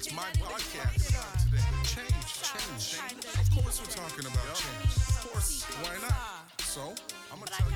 It's 0.00 0.14
my 0.14 0.22
podcast 0.40 0.94
today. 0.94 1.60
Change, 1.84 2.08
change. 2.40 2.96
Of 3.38 3.50
course, 3.54 3.82
we're 3.82 3.92
talking 3.92 4.24
about 4.24 4.54
change. 4.54 4.96
Of 4.96 5.30
course, 5.30 5.64
why 5.82 5.92
not? 6.00 6.14
So, 6.60 6.94
I'm 7.30 7.38
gonna 7.38 7.50
tell 7.50 7.68
you. 7.68 7.74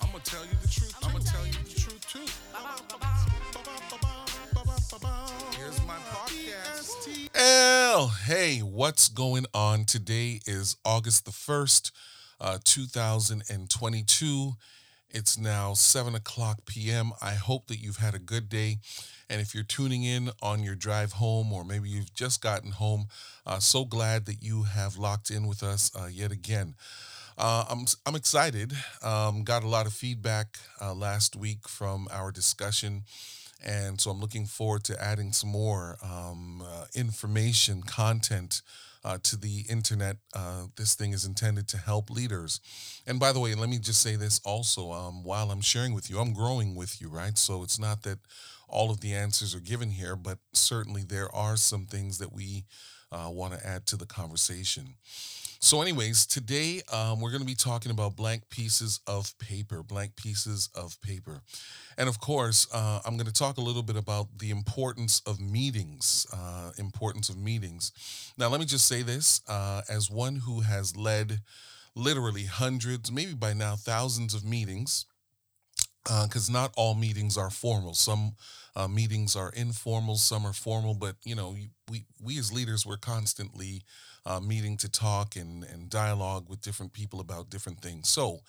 I'm 0.00 0.10
gonna 0.10 0.24
tell 0.24 0.44
you 0.46 0.52
the 0.62 0.68
truth. 0.68 0.94
I'm 1.02 1.12
gonna 1.12 1.24
tell 1.24 1.44
you 1.44 1.52
the 1.52 1.78
truth 1.78 2.08
too. 2.08 2.24
Here's 5.58 5.86
my 5.86 5.98
podcast. 6.10 7.28
L. 7.34 8.08
Hey, 8.08 8.60
what's 8.60 9.10
going 9.10 9.44
on? 9.52 9.84
Today 9.84 10.40
is 10.46 10.76
August 10.86 11.26
the 11.26 11.32
first, 11.32 11.92
uh, 12.40 12.56
2022. 12.64 14.54
It's 15.10 15.38
now 15.38 15.72
7 15.74 16.14
o'clock 16.14 16.66
p.m. 16.66 17.12
I 17.22 17.34
hope 17.34 17.66
that 17.68 17.78
you've 17.78 17.96
had 17.96 18.14
a 18.14 18.18
good 18.18 18.48
day. 18.48 18.78
And 19.30 19.40
if 19.40 19.54
you're 19.54 19.64
tuning 19.64 20.04
in 20.04 20.30
on 20.42 20.62
your 20.62 20.74
drive 20.74 21.12
home, 21.12 21.52
or 21.52 21.64
maybe 21.64 21.88
you've 21.88 22.12
just 22.14 22.42
gotten 22.42 22.72
home, 22.72 23.08
uh, 23.46 23.58
so 23.58 23.84
glad 23.84 24.26
that 24.26 24.42
you 24.42 24.64
have 24.64 24.96
locked 24.96 25.30
in 25.30 25.46
with 25.46 25.62
us 25.62 25.90
uh, 25.96 26.06
yet 26.06 26.30
again. 26.30 26.74
Uh, 27.38 27.64
I'm, 27.70 27.86
I'm 28.04 28.16
excited. 28.16 28.72
Um, 29.02 29.44
got 29.44 29.62
a 29.64 29.68
lot 29.68 29.86
of 29.86 29.92
feedback 29.92 30.58
uh, 30.80 30.92
last 30.94 31.36
week 31.36 31.68
from 31.68 32.08
our 32.10 32.30
discussion. 32.32 33.04
And 33.64 34.00
so 34.00 34.10
I'm 34.10 34.20
looking 34.20 34.46
forward 34.46 34.84
to 34.84 35.02
adding 35.02 35.32
some 35.32 35.50
more 35.50 35.98
um, 36.02 36.62
uh, 36.64 36.84
information, 36.94 37.82
content 37.82 38.62
uh, 39.04 39.18
to 39.24 39.36
the 39.36 39.64
internet. 39.68 40.16
Uh, 40.34 40.64
this 40.76 40.94
thing 40.94 41.12
is 41.12 41.24
intended 41.24 41.68
to 41.68 41.76
help 41.76 42.10
leaders. 42.10 42.60
And 43.06 43.18
by 43.18 43.32
the 43.32 43.40
way, 43.40 43.54
let 43.54 43.68
me 43.68 43.78
just 43.78 44.00
say 44.00 44.16
this 44.16 44.40
also 44.44 44.92
um, 44.92 45.24
while 45.24 45.50
I'm 45.50 45.60
sharing 45.60 45.94
with 45.94 46.10
you, 46.10 46.18
I'm 46.18 46.32
growing 46.32 46.74
with 46.74 47.00
you, 47.00 47.08
right? 47.08 47.36
So 47.36 47.62
it's 47.62 47.78
not 47.78 48.02
that 48.02 48.18
all 48.68 48.90
of 48.90 49.00
the 49.00 49.14
answers 49.14 49.54
are 49.54 49.60
given 49.60 49.90
here, 49.90 50.14
but 50.14 50.38
certainly 50.52 51.02
there 51.02 51.34
are 51.34 51.56
some 51.56 51.86
things 51.86 52.18
that 52.18 52.32
we 52.32 52.64
uh, 53.10 53.28
want 53.30 53.54
to 53.54 53.66
add 53.66 53.86
to 53.86 53.96
the 53.96 54.06
conversation. 54.06 54.94
So, 55.60 55.82
anyways, 55.82 56.24
today 56.24 56.82
um, 56.92 57.20
we're 57.20 57.30
going 57.30 57.40
to 57.40 57.46
be 57.46 57.56
talking 57.56 57.90
about 57.90 58.14
blank 58.14 58.48
pieces 58.48 59.00
of 59.08 59.36
paper, 59.40 59.82
blank 59.82 60.14
pieces 60.14 60.68
of 60.72 61.00
paper. 61.02 61.42
And 61.96 62.08
of 62.08 62.20
course, 62.20 62.68
uh, 62.72 63.00
I'm 63.04 63.16
going 63.16 63.26
to 63.26 63.32
talk 63.32 63.58
a 63.58 63.60
little 63.60 63.82
bit 63.82 63.96
about 63.96 64.38
the 64.38 64.50
importance 64.50 65.20
of 65.26 65.40
meetings, 65.40 66.28
uh, 66.32 66.70
importance 66.78 67.28
of 67.28 67.36
meetings. 67.36 67.90
Now, 68.38 68.48
let 68.48 68.60
me 68.60 68.66
just 68.66 68.86
say 68.86 69.02
this 69.02 69.40
uh, 69.48 69.82
as 69.88 70.08
one 70.08 70.36
who 70.36 70.60
has 70.60 70.96
led 70.96 71.40
literally 71.96 72.44
hundreds, 72.44 73.10
maybe 73.10 73.34
by 73.34 73.52
now 73.52 73.74
thousands 73.74 74.34
of 74.34 74.44
meetings, 74.44 75.06
because 76.24 76.48
uh, 76.48 76.52
not 76.52 76.72
all 76.76 76.94
meetings 76.94 77.36
are 77.36 77.50
formal. 77.50 77.94
Some 77.94 78.32
uh, 78.74 78.88
meetings 78.88 79.36
are 79.36 79.50
informal, 79.50 80.16
some 80.16 80.46
are 80.46 80.52
formal, 80.52 80.94
but 80.94 81.16
you 81.24 81.34
know, 81.34 81.56
we, 81.90 82.04
we 82.22 82.38
as 82.38 82.52
leaders, 82.52 82.86
we're 82.86 82.96
constantly 82.96 83.82
uh, 84.24 84.40
meeting 84.40 84.76
to 84.78 84.88
talk 84.88 85.36
and, 85.36 85.64
and 85.64 85.90
dialogue 85.90 86.48
with 86.48 86.60
different 86.60 86.92
people 86.92 87.20
about 87.20 87.50
different 87.50 87.80
things. 87.80 88.08
So 88.08 88.40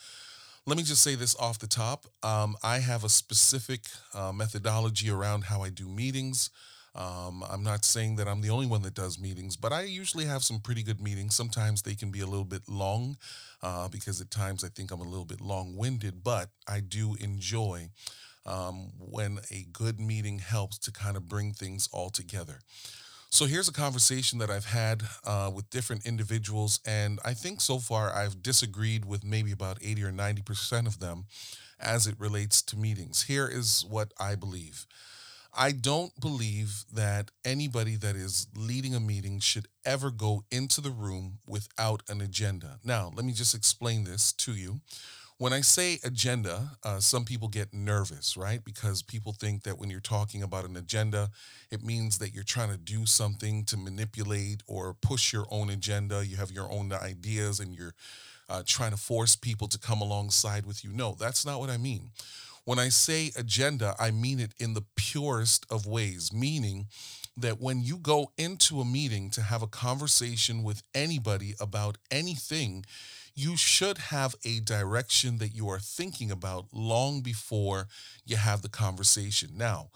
let 0.65 0.77
me 0.77 0.83
just 0.83 1.01
say 1.01 1.15
this 1.15 1.35
off 1.37 1.59
the 1.59 1.67
top. 1.67 2.05
Um, 2.21 2.55
I 2.63 2.79
have 2.79 3.03
a 3.03 3.09
specific 3.09 3.81
uh, 4.13 4.31
methodology 4.31 5.09
around 5.09 5.45
how 5.45 5.63
I 5.63 5.69
do 5.69 5.87
meetings. 5.87 6.51
Um, 6.99 7.45
I'm 7.49 7.63
not 7.63 7.85
saying 7.85 8.17
that 8.17 8.27
I'm 8.27 8.41
the 8.41 8.49
only 8.49 8.67
one 8.67 8.81
that 8.81 8.93
does 8.93 9.17
meetings, 9.17 9.55
but 9.55 9.71
I 9.71 9.83
usually 9.83 10.25
have 10.25 10.43
some 10.43 10.59
pretty 10.59 10.83
good 10.83 10.99
meetings. 10.99 11.33
Sometimes 11.33 11.81
they 11.81 11.95
can 11.95 12.11
be 12.11 12.19
a 12.19 12.25
little 12.25 12.43
bit 12.43 12.63
long 12.67 13.15
uh, 13.63 13.87
because 13.87 14.19
at 14.19 14.29
times 14.29 14.65
I 14.65 14.67
think 14.67 14.91
I'm 14.91 14.99
a 14.99 15.07
little 15.07 15.25
bit 15.25 15.39
long 15.39 15.77
winded, 15.77 16.25
but 16.25 16.49
I 16.67 16.81
do 16.81 17.15
enjoy 17.21 17.87
um, 18.45 18.91
when 18.99 19.39
a 19.49 19.65
good 19.71 19.97
meeting 19.97 20.39
helps 20.39 20.77
to 20.79 20.91
kind 20.91 21.15
of 21.15 21.29
bring 21.29 21.53
things 21.53 21.87
all 21.93 22.09
together. 22.09 22.59
So 23.29 23.45
here's 23.45 23.69
a 23.69 23.73
conversation 23.73 24.39
that 24.39 24.49
I've 24.49 24.65
had 24.65 25.03
uh, 25.23 25.51
with 25.53 25.69
different 25.69 26.05
individuals, 26.05 26.81
and 26.85 27.19
I 27.23 27.33
think 27.33 27.61
so 27.61 27.77
far 27.77 28.13
I've 28.13 28.43
disagreed 28.43 29.05
with 29.05 29.23
maybe 29.23 29.53
about 29.53 29.77
80 29.81 30.03
or 30.03 30.11
90% 30.11 30.85
of 30.85 30.99
them 30.99 31.25
as 31.79 32.07
it 32.07 32.15
relates 32.19 32.61
to 32.63 32.77
meetings. 32.77 33.23
Here 33.23 33.47
is 33.47 33.85
what 33.87 34.11
I 34.19 34.35
believe. 34.35 34.85
I 35.55 35.71
don't 35.71 36.17
believe 36.19 36.85
that 36.93 37.31
anybody 37.43 37.95
that 37.95 38.15
is 38.15 38.47
leading 38.55 38.93
a 38.95 38.99
meeting 38.99 39.39
should 39.39 39.67
ever 39.85 40.11
go 40.11 40.43
into 40.51 40.81
the 40.81 40.91
room 40.91 41.39
without 41.47 42.03
an 42.07 42.21
agenda. 42.21 42.79
Now, 42.83 43.11
let 43.15 43.25
me 43.25 43.33
just 43.33 43.55
explain 43.55 44.03
this 44.03 44.31
to 44.33 44.53
you. 44.53 44.81
When 45.37 45.53
I 45.53 45.61
say 45.61 45.99
agenda, 46.03 46.71
uh, 46.83 46.99
some 46.99 47.23
people 47.23 47.47
get 47.47 47.73
nervous, 47.73 48.35
right? 48.35 48.63
Because 48.63 49.01
people 49.01 49.31
think 49.31 49.63
that 49.63 49.79
when 49.79 49.89
you're 49.89 50.01
talking 50.01 50.43
about 50.43 50.65
an 50.65 50.75
agenda, 50.75 51.29
it 51.71 51.81
means 51.81 52.17
that 52.17 52.33
you're 52.33 52.43
trying 52.43 52.71
to 52.71 52.77
do 52.77 53.05
something 53.05 53.63
to 53.65 53.77
manipulate 53.77 54.63
or 54.67 54.93
push 54.93 55.31
your 55.31 55.45
own 55.49 55.69
agenda. 55.69 56.25
You 56.25 56.35
have 56.35 56.51
your 56.51 56.69
own 56.69 56.91
ideas 56.91 57.61
and 57.61 57.73
you're 57.73 57.93
uh, 58.49 58.63
trying 58.65 58.91
to 58.91 58.97
force 58.97 59.35
people 59.35 59.67
to 59.69 59.79
come 59.79 60.01
alongside 60.01 60.65
with 60.65 60.83
you. 60.83 60.91
No, 60.91 61.15
that's 61.17 61.45
not 61.45 61.59
what 61.59 61.69
I 61.69 61.77
mean. 61.77 62.09
When 62.69 62.77
I 62.77 62.89
say 62.89 63.31
agenda, 63.35 63.95
I 63.97 64.11
mean 64.11 64.39
it 64.39 64.53
in 64.59 64.75
the 64.75 64.85
purest 64.95 65.65
of 65.71 65.87
ways, 65.87 66.31
meaning 66.31 66.85
that 67.35 67.59
when 67.59 67.81
you 67.81 67.97
go 67.97 68.31
into 68.37 68.79
a 68.79 68.85
meeting 68.85 69.31
to 69.31 69.41
have 69.41 69.63
a 69.63 69.67
conversation 69.67 70.61
with 70.61 70.83
anybody 70.93 71.55
about 71.59 71.97
anything, 72.11 72.85
you 73.33 73.57
should 73.57 73.97
have 73.97 74.35
a 74.45 74.59
direction 74.59 75.39
that 75.39 75.55
you 75.55 75.67
are 75.67 75.79
thinking 75.79 76.29
about 76.29 76.67
long 76.71 77.21
before 77.21 77.87
you 78.23 78.35
have 78.37 78.61
the 78.61 78.69
conversation. 78.69 79.49
Now, 79.55 79.89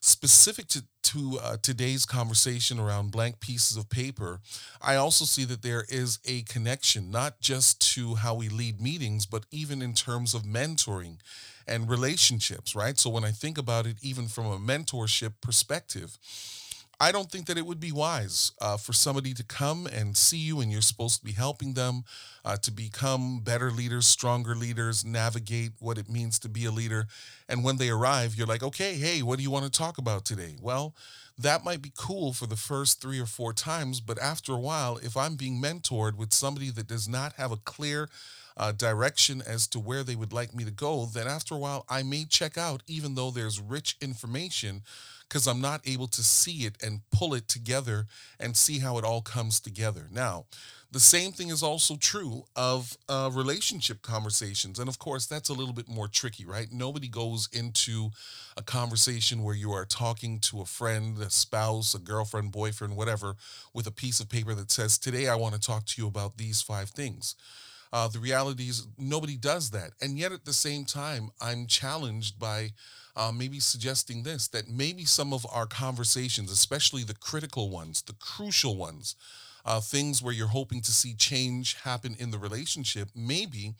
specific 0.00 0.66
to, 0.68 0.84
to 1.02 1.38
uh, 1.42 1.56
today's 1.62 2.06
conversation 2.06 2.78
around 2.80 3.12
blank 3.12 3.40
pieces 3.40 3.76
of 3.76 3.90
paper, 3.90 4.40
I 4.80 4.96
also 4.96 5.24
see 5.24 5.44
that 5.44 5.62
there 5.62 5.84
is 5.88 6.18
a 6.24 6.42
connection, 6.42 7.10
not 7.10 7.40
just 7.40 7.80
to 7.94 8.16
how 8.16 8.34
we 8.34 8.48
lead 8.48 8.80
meetings, 8.80 9.26
but 9.26 9.44
even 9.50 9.82
in 9.82 9.94
terms 9.94 10.34
of 10.34 10.42
mentoring 10.42 11.18
and 11.66 11.88
relationships, 11.88 12.74
right? 12.74 12.98
So 12.98 13.10
when 13.10 13.24
I 13.24 13.30
think 13.30 13.58
about 13.58 13.86
it, 13.86 13.96
even 14.02 14.26
from 14.26 14.46
a 14.46 14.58
mentorship 14.58 15.34
perspective, 15.40 16.18
I 17.02 17.12
don't 17.12 17.30
think 17.30 17.46
that 17.46 17.56
it 17.56 17.64
would 17.64 17.80
be 17.80 17.92
wise 17.92 18.52
uh, 18.60 18.76
for 18.76 18.92
somebody 18.92 19.32
to 19.32 19.42
come 19.42 19.86
and 19.86 20.14
see 20.14 20.36
you 20.36 20.60
and 20.60 20.70
you're 20.70 20.82
supposed 20.82 21.18
to 21.20 21.24
be 21.24 21.32
helping 21.32 21.72
them 21.72 22.04
uh, 22.44 22.58
to 22.58 22.70
become 22.70 23.40
better 23.40 23.70
leaders, 23.70 24.06
stronger 24.06 24.54
leaders, 24.54 25.02
navigate 25.02 25.72
what 25.78 25.96
it 25.96 26.10
means 26.10 26.38
to 26.40 26.48
be 26.50 26.66
a 26.66 26.70
leader. 26.70 27.06
And 27.48 27.64
when 27.64 27.78
they 27.78 27.88
arrive, 27.88 28.34
you're 28.34 28.46
like, 28.46 28.62
okay, 28.62 28.96
hey, 28.96 29.22
what 29.22 29.38
do 29.38 29.42
you 29.42 29.50
want 29.50 29.64
to 29.64 29.70
talk 29.70 29.96
about 29.96 30.26
today? 30.26 30.56
Well, 30.60 30.94
that 31.38 31.64
might 31.64 31.80
be 31.80 31.92
cool 31.96 32.34
for 32.34 32.46
the 32.46 32.56
first 32.56 33.00
three 33.00 33.18
or 33.18 33.24
four 33.24 33.54
times, 33.54 34.02
but 34.02 34.18
after 34.20 34.52
a 34.52 34.60
while, 34.60 34.98
if 34.98 35.16
I'm 35.16 35.36
being 35.36 35.60
mentored 35.60 36.16
with 36.16 36.34
somebody 36.34 36.68
that 36.68 36.86
does 36.86 37.08
not 37.08 37.32
have 37.34 37.50
a 37.50 37.56
clear 37.56 38.10
uh, 38.58 38.72
direction 38.72 39.42
as 39.46 39.66
to 39.68 39.78
where 39.78 40.04
they 40.04 40.16
would 40.16 40.34
like 40.34 40.54
me 40.54 40.64
to 40.64 40.70
go, 40.70 41.06
then 41.06 41.26
after 41.26 41.54
a 41.54 41.58
while, 41.58 41.86
I 41.88 42.02
may 42.02 42.26
check 42.26 42.58
out, 42.58 42.82
even 42.86 43.14
though 43.14 43.30
there's 43.30 43.58
rich 43.58 43.96
information 44.02 44.82
because 45.30 45.46
I'm 45.46 45.60
not 45.60 45.86
able 45.86 46.08
to 46.08 46.24
see 46.24 46.66
it 46.66 46.74
and 46.82 47.02
pull 47.12 47.34
it 47.34 47.46
together 47.46 48.06
and 48.40 48.56
see 48.56 48.80
how 48.80 48.98
it 48.98 49.04
all 49.04 49.22
comes 49.22 49.60
together. 49.60 50.08
Now, 50.10 50.46
the 50.90 50.98
same 50.98 51.30
thing 51.30 51.50
is 51.50 51.62
also 51.62 51.94
true 51.94 52.46
of 52.56 52.98
uh, 53.08 53.30
relationship 53.32 54.02
conversations. 54.02 54.80
And 54.80 54.88
of 54.88 54.98
course, 54.98 55.26
that's 55.26 55.48
a 55.48 55.52
little 55.52 55.72
bit 55.72 55.88
more 55.88 56.08
tricky, 56.08 56.44
right? 56.44 56.66
Nobody 56.72 57.06
goes 57.06 57.48
into 57.52 58.10
a 58.56 58.62
conversation 58.62 59.44
where 59.44 59.54
you 59.54 59.70
are 59.70 59.84
talking 59.84 60.40
to 60.40 60.62
a 60.62 60.66
friend, 60.66 61.16
a 61.22 61.30
spouse, 61.30 61.94
a 61.94 62.00
girlfriend, 62.00 62.50
boyfriend, 62.50 62.96
whatever, 62.96 63.36
with 63.72 63.86
a 63.86 63.92
piece 63.92 64.18
of 64.18 64.28
paper 64.28 64.52
that 64.54 64.72
says, 64.72 64.98
Today 64.98 65.28
I 65.28 65.36
want 65.36 65.54
to 65.54 65.60
talk 65.60 65.84
to 65.86 66.02
you 66.02 66.08
about 66.08 66.38
these 66.38 66.60
five 66.60 66.90
things. 66.90 67.36
Uh, 67.92 68.08
the 68.08 68.18
reality 68.18 68.64
is, 68.64 68.88
nobody 68.98 69.36
does 69.36 69.70
that. 69.70 69.92
And 70.00 70.18
yet, 70.18 70.32
at 70.32 70.44
the 70.44 70.52
same 70.52 70.84
time, 70.84 71.30
I'm 71.40 71.66
challenged 71.66 72.38
by 72.38 72.70
uh, 73.16 73.32
maybe 73.34 73.60
suggesting 73.60 74.22
this 74.22 74.48
that 74.48 74.68
maybe 74.68 75.04
some 75.04 75.32
of 75.32 75.46
our 75.52 75.66
conversations, 75.66 76.50
especially 76.50 77.02
the 77.04 77.14
critical 77.14 77.70
ones, 77.70 78.02
the 78.02 78.14
crucial 78.14 78.76
ones, 78.76 79.16
uh, 79.64 79.80
things 79.80 80.22
where 80.22 80.34
you're 80.34 80.48
hoping 80.48 80.80
to 80.82 80.92
see 80.92 81.14
change 81.14 81.74
happen 81.82 82.16
in 82.18 82.30
the 82.30 82.38
relationship, 82.38 83.08
maybe 83.14 83.74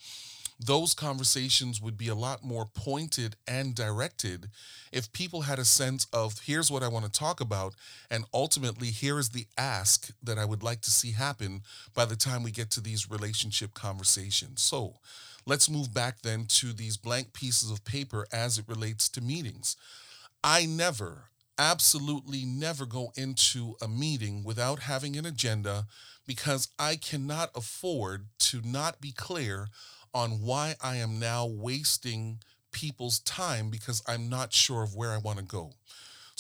those 0.65 0.93
conversations 0.93 1.81
would 1.81 1.97
be 1.97 2.09
a 2.09 2.15
lot 2.15 2.45
more 2.45 2.67
pointed 2.67 3.37
and 3.49 3.75
directed 3.75 4.51
if 4.93 5.13
people 5.13 5.43
had 5.43 5.59
a 5.59 5.65
sense 5.65 6.07
of 6.13 6.41
here's 6.45 6.71
what 6.71 6.83
I 6.83 6.89
want 6.89 7.07
to 7.07 7.11
talk 7.11 7.41
about, 7.41 7.75
and 8.11 8.25
ultimately, 8.35 8.89
here 8.89 9.19
is 9.19 9.31
the 9.31 9.47
ask 9.57 10.11
that 10.23 10.39
I 10.39 10.45
would 10.45 10.63
like 10.63 10.83
to 10.83 10.91
see 10.91 11.13
happen 11.13 11.63
by 11.95 12.05
the 12.05 12.17
time 12.17 12.43
we 12.43 12.51
get 12.51 12.71
to 12.73 12.81
these 12.81 13.11
relationship 13.11 13.73
conversations. 13.73 14.61
So, 14.61 14.97
let's 15.51 15.69
move 15.69 15.93
back 15.93 16.23
then 16.23 16.45
to 16.47 16.73
these 16.73 16.97
blank 16.97 17.33
pieces 17.33 17.73
of 17.73 17.85
paper 17.85 18.25
as 18.33 18.57
it 18.57 18.69
relates 18.69 19.09
to 19.09 19.21
meetings. 19.21 19.77
I 20.45 20.65
never, 20.65 21.25
absolutely 21.59 22.45
never 22.45 22.87
go 22.87 23.13
into 23.17 23.75
a 23.83 23.89
meeting 23.89 24.45
without 24.45 24.79
having 24.83 25.17
an 25.17 25.27
agenda 25.27 25.89
because 26.25 26.69
I 26.79 26.95
cannot 26.95 27.51
afford 27.57 28.27
to 28.39 28.61
not 28.65 29.01
be 29.01 29.11
clear 29.11 29.67
on 30.15 30.41
why 30.41 30.77
I 30.81 30.97
am 30.99 31.19
now 31.19 31.47
wasting 31.47 32.39
people's 32.71 33.19
time 33.19 33.71
because 33.71 34.05
I'm 34.07 34.29
not 34.29 34.53
sure 34.53 34.85
of 34.85 34.95
where 34.95 35.11
I 35.11 35.19
want 35.19 35.39
to 35.39 35.45
go. 35.45 35.73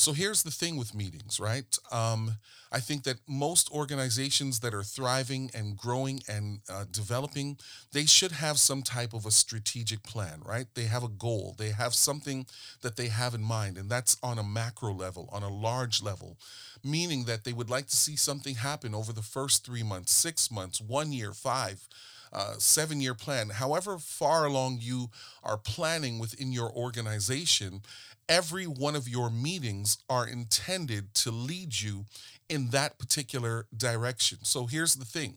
So 0.00 0.14
here's 0.14 0.44
the 0.44 0.50
thing 0.50 0.78
with 0.78 0.94
meetings, 0.94 1.38
right? 1.38 1.76
Um, 1.92 2.36
I 2.72 2.80
think 2.80 3.02
that 3.02 3.18
most 3.28 3.70
organizations 3.70 4.60
that 4.60 4.72
are 4.72 4.82
thriving 4.82 5.50
and 5.52 5.76
growing 5.76 6.22
and 6.26 6.60
uh, 6.70 6.86
developing, 6.90 7.58
they 7.92 8.06
should 8.06 8.32
have 8.32 8.58
some 8.58 8.80
type 8.80 9.12
of 9.12 9.26
a 9.26 9.30
strategic 9.30 10.02
plan, 10.02 10.40
right? 10.42 10.68
They 10.74 10.84
have 10.84 11.04
a 11.04 11.08
goal, 11.08 11.54
they 11.58 11.68
have 11.72 11.94
something 11.94 12.46
that 12.80 12.96
they 12.96 13.08
have 13.08 13.34
in 13.34 13.42
mind, 13.42 13.76
and 13.76 13.90
that's 13.90 14.16
on 14.22 14.38
a 14.38 14.42
macro 14.42 14.94
level, 14.94 15.28
on 15.32 15.42
a 15.42 15.52
large 15.52 16.02
level, 16.02 16.38
meaning 16.82 17.24
that 17.24 17.44
they 17.44 17.52
would 17.52 17.68
like 17.68 17.88
to 17.88 17.96
see 17.96 18.16
something 18.16 18.54
happen 18.54 18.94
over 18.94 19.12
the 19.12 19.20
first 19.20 19.66
three 19.66 19.82
months, 19.82 20.12
six 20.12 20.50
months, 20.50 20.80
one 20.80 21.12
year, 21.12 21.34
five. 21.34 21.86
Uh, 22.32 22.54
seven 22.58 23.00
year 23.00 23.12
plan, 23.12 23.48
however 23.48 23.98
far 23.98 24.44
along 24.44 24.78
you 24.80 25.10
are 25.42 25.56
planning 25.56 26.20
within 26.20 26.52
your 26.52 26.70
organization, 26.70 27.82
every 28.30 28.64
one 28.64 28.94
of 28.94 29.08
your 29.08 29.28
meetings 29.28 29.98
are 30.08 30.26
intended 30.26 31.12
to 31.12 31.32
lead 31.32 31.80
you 31.80 32.06
in 32.48 32.68
that 32.70 32.96
particular 32.96 33.66
direction. 33.76 34.38
So 34.42 34.66
here's 34.66 34.94
the 34.94 35.04
thing. 35.04 35.34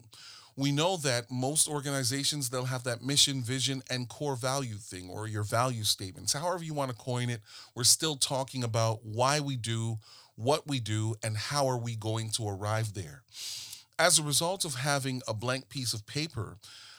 We 0.56 0.72
know 0.72 0.98
that 0.98 1.32
most 1.32 1.68
organizations 1.68 2.50
they'll 2.50 2.66
have 2.66 2.84
that 2.84 3.02
mission, 3.02 3.42
vision 3.42 3.82
and 3.90 4.08
core 4.08 4.36
value 4.36 4.76
thing 4.76 5.10
or 5.10 5.28
your 5.28 5.42
value 5.42 5.84
statements. 5.84 6.34
However 6.34 6.64
you 6.64 6.76
want 6.76 6.92
to 6.92 6.96
coin 6.98 7.32
it, 7.32 7.42
we're 7.74 7.84
still 7.84 8.16
talking 8.16 8.64
about 8.64 9.00
why 9.04 9.40
we 9.40 9.58
do 9.58 9.98
what 10.36 10.68
we 10.68 10.80
do 10.80 11.16
and 11.24 11.36
how 11.36 11.68
are 11.68 11.78
we 11.78 11.96
going 11.96 12.30
to 12.32 12.48
arrive 12.48 12.94
there. 12.94 13.24
As 13.98 14.20
a 14.20 14.24
result 14.24 14.66
of 14.66 14.76
having 14.76 15.24
a 15.28 15.34
blank 15.34 15.70
piece 15.70 15.94
of 15.94 16.06
paper, 16.06 16.58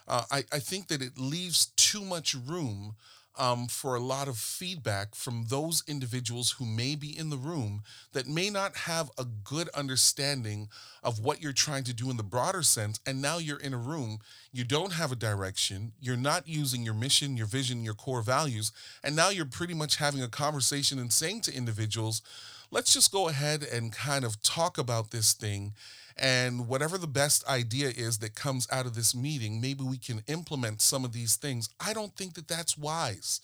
uh, 0.09 0.25
I, 0.31 0.45
I 0.53 0.59
think 0.59 0.89
that 0.89 1.03
it 1.03 1.19
leaves 1.19 1.67
too 1.77 2.05
much 2.05 2.35
room 2.35 2.97
um, 3.37 3.67
for 3.67 3.95
a 3.95 4.01
lot 4.01 4.29
of 4.29 4.37
feedback 4.37 5.15
from 5.15 5.47
those 5.49 5.83
individuals 5.87 6.53
who 6.53 6.65
may 6.65 6.95
be 6.95 7.17
in 7.17 7.31
the 7.31 7.37
room 7.37 7.83
that 8.13 8.29
may 8.29 8.49
not 8.51 8.77
have 8.77 9.11
a 9.19 9.25
good 9.25 9.69
understanding 9.71 10.69
of 11.03 11.19
what 11.21 11.43
you're 11.43 11.53
trying 11.53 11.85
to 11.85 11.93
do 11.93 12.11
in 12.11 12.17
the 12.17 12.23
broader 12.23 12.63
sense. 12.63 13.01
And 13.07 13.21
now 13.21 13.39
you're 13.39 13.61
in 13.61 13.75
a 13.75 13.79
room, 13.79 14.21
you 14.53 14.65
don't 14.65 14.93
have 14.93 15.11
a 15.13 15.17
direction, 15.17 15.93
you're 16.01 16.17
not 16.17 16.47
using 16.47 16.83
your 16.83 16.95
mission, 16.95 17.37
your 17.37 17.47
vision, 17.47 17.85
your 17.85 17.95
core 17.95 18.23
values. 18.23 18.73
And 19.03 19.17
now 19.17 19.31
you're 19.31 19.45
pretty 19.45 19.75
much 19.75 19.97
having 19.97 20.23
a 20.23 20.29
conversation 20.29 20.99
and 20.99 21.13
saying 21.13 21.43
to 21.43 21.55
individuals, 21.55 22.23
let's 22.71 22.95
just 22.95 23.13
go 23.13 23.29
ahead 23.29 23.63
and 23.63 23.93
kind 23.93 24.25
of 24.25 24.43
talk 24.43 24.79
about 24.79 25.11
this 25.11 25.33
thing 25.33 25.75
and 26.17 26.69
whatever 26.69 26.97
the 26.99 27.07
best 27.07 27.47
idea 27.49 27.89
is 27.89 28.19
that 28.19 28.35
comes 28.35 28.69
out 28.71 28.87
of 28.87 28.95
this 28.95 29.15
meeting, 29.15 29.61
maybe 29.61 29.83
we 29.83 29.99
can 29.99 30.23
implement 30.27 30.81
some 30.81 31.05
of 31.05 31.13
these 31.13 31.37
things. 31.37 31.69
I 31.81 31.93
don't 31.93 32.15
think 32.17 32.35
that 32.35 32.49
that's 32.49 32.79
wise. 32.79 33.41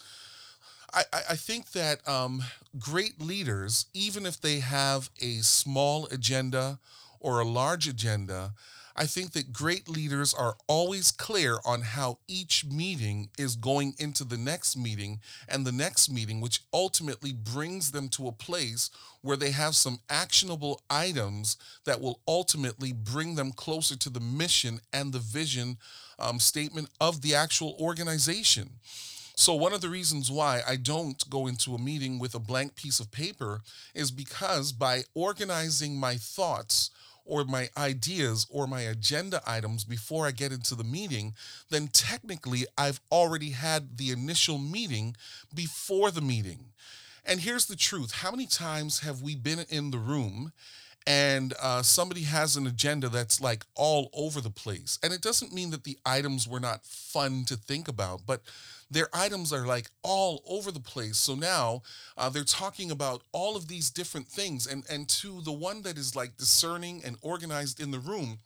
I, 0.93 1.05
I 1.31 1.37
think 1.37 1.73
that 1.73 2.07
um, 2.09 2.43
great 2.79 3.21
leaders, 3.21 3.87
even 3.95 4.27
if 4.27 4.41
they 4.41 4.61
have 4.61 5.11
a 5.21 5.37
small 5.39 6.07
agenda 6.07 6.79
or 7.21 7.41
a 7.41 7.45
large 7.45 7.87
agenda, 7.87 8.53
I 9.01 9.07
think 9.07 9.33
that 9.33 9.55
great 9.55 9.89
leaders 9.89 10.35
are 10.35 10.59
always 10.67 11.11
clear 11.11 11.57
on 11.65 11.81
how 11.81 12.19
each 12.29 12.67
meeting 12.67 13.31
is 13.39 13.57
going 13.57 13.95
into 13.99 14.25
the 14.25 14.37
next 14.37 14.77
meeting 14.77 15.21
and 15.49 15.67
the 15.67 15.73
next 15.73 16.11
meeting, 16.11 16.43
which 16.43 16.61
ultimately 16.71 17.33
brings 17.33 17.93
them 17.93 18.11
to 18.11 18.29
a 18.29 18.33
place 18.33 18.91
where 19.23 19.39
they 19.39 19.53
have 19.53 19.75
some 19.75 20.01
actionable 20.11 20.83
items 20.91 21.57
that 21.87 22.03
will 22.03 22.21
ultimately 22.29 22.93
bring 22.93 23.37
them 23.37 23.53
closer 23.53 23.97
to 23.97 24.11
the 24.11 24.21
mission 24.21 24.81
and 24.93 25.15
the 25.15 25.19
vision 25.19 25.79
um, 26.19 26.39
statement 26.39 26.91
of 27.01 27.23
the 27.23 27.35
actual 27.35 27.77
organization. 27.81 28.69
So, 29.35 29.55
one 29.55 29.73
of 29.73 29.81
the 29.81 29.89
reasons 29.89 30.31
why 30.31 30.61
I 30.69 30.77
don't 30.77 31.31
go 31.31 31.47
into 31.47 31.75
a 31.75 31.79
meeting 31.79 32.19
with 32.19 32.35
a 32.35 32.39
blank 32.39 32.75
piece 32.75 33.01
of 33.01 33.11
paper 33.11 33.63
is 33.95 34.11
because 34.11 34.73
by 34.73 35.05
organizing 35.15 35.97
my 35.97 36.17
thoughts, 36.17 36.91
or 37.31 37.45
my 37.45 37.69
ideas 37.77 38.47
or 38.51 38.67
my 38.67 38.81
agenda 38.81 39.41
items 39.47 39.85
before 39.85 40.27
I 40.27 40.33
get 40.33 40.51
into 40.51 40.75
the 40.75 40.85
meeting, 40.85 41.35
then 41.71 41.87
technically 41.89 42.67
I've 42.77 43.01
already 43.13 43.51
had 43.51 43.97
the 43.97 44.11
initial 44.11 44.59
meeting 44.59 45.17
before 45.55 46.11
the 46.11 46.21
meeting. 46.21 46.59
And 47.25 47.41
here's 47.41 47.67
the 47.67 47.77
truth 47.77 48.13
how 48.13 48.33
many 48.33 48.47
times 48.47 49.01
have 49.01 49.23
we 49.23 49.37
been 49.37 49.65
in 49.69 49.93
the 49.93 49.99
room 49.99 50.53
and 51.07 51.55
uh, 51.61 51.83
somebody 51.83 52.23
has 52.23 52.57
an 52.57 52.67
agenda 52.67 53.09
that's 53.09 53.41
like 53.41 53.65
all 53.75 54.11
over 54.13 54.41
the 54.41 54.51
place? 54.51 54.99
And 55.03 55.13
it 55.13 55.23
doesn't 55.23 55.53
mean 55.53 55.71
that 55.71 55.85
the 55.85 55.99
items 56.05 56.47
were 56.47 56.61
not 56.61 56.85
fun 56.85 57.45
to 57.47 57.57
think 57.57 57.89
about, 57.89 58.23
but 58.27 58.43
their 58.91 59.09
items 59.13 59.53
are 59.53 59.67
like 59.67 59.91
all 60.03 60.43
over 60.47 60.71
the 60.71 60.81
place. 60.81 61.17
So 61.17 61.35
now 61.35 61.83
uh, 62.19 62.29
they're 62.29 62.43
talking 62.45 62.91
about 62.91 63.23
all 63.33 63.57
of 63.57 63.69
these 63.69 63.89
different 63.91 64.27
things. 64.27 64.67
And, 64.67 64.85
and 64.91 65.09
to 65.11 65.41
the 65.43 65.53
one 65.53 65.83
that 65.83 65.97
is 65.97 66.17
like 66.17 66.37
discerning 66.37 67.03
and 67.05 67.17
organized 67.23 67.81
in 67.81 67.93
the 67.93 68.01
room, 68.01 68.39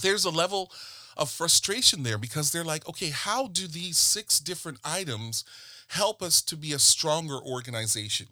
there's 0.00 0.24
a 0.24 0.30
level 0.30 0.72
of 1.16 1.30
frustration 1.30 2.02
there 2.02 2.18
because 2.18 2.50
they're 2.50 2.64
like, 2.64 2.88
okay, 2.88 3.10
how 3.10 3.46
do 3.48 3.66
these 3.66 3.98
six 3.98 4.40
different 4.40 4.78
items 4.84 5.44
help 5.88 6.22
us 6.22 6.42
to 6.42 6.56
be 6.56 6.72
a 6.72 6.78
stronger 6.78 7.38
organization? 7.38 8.26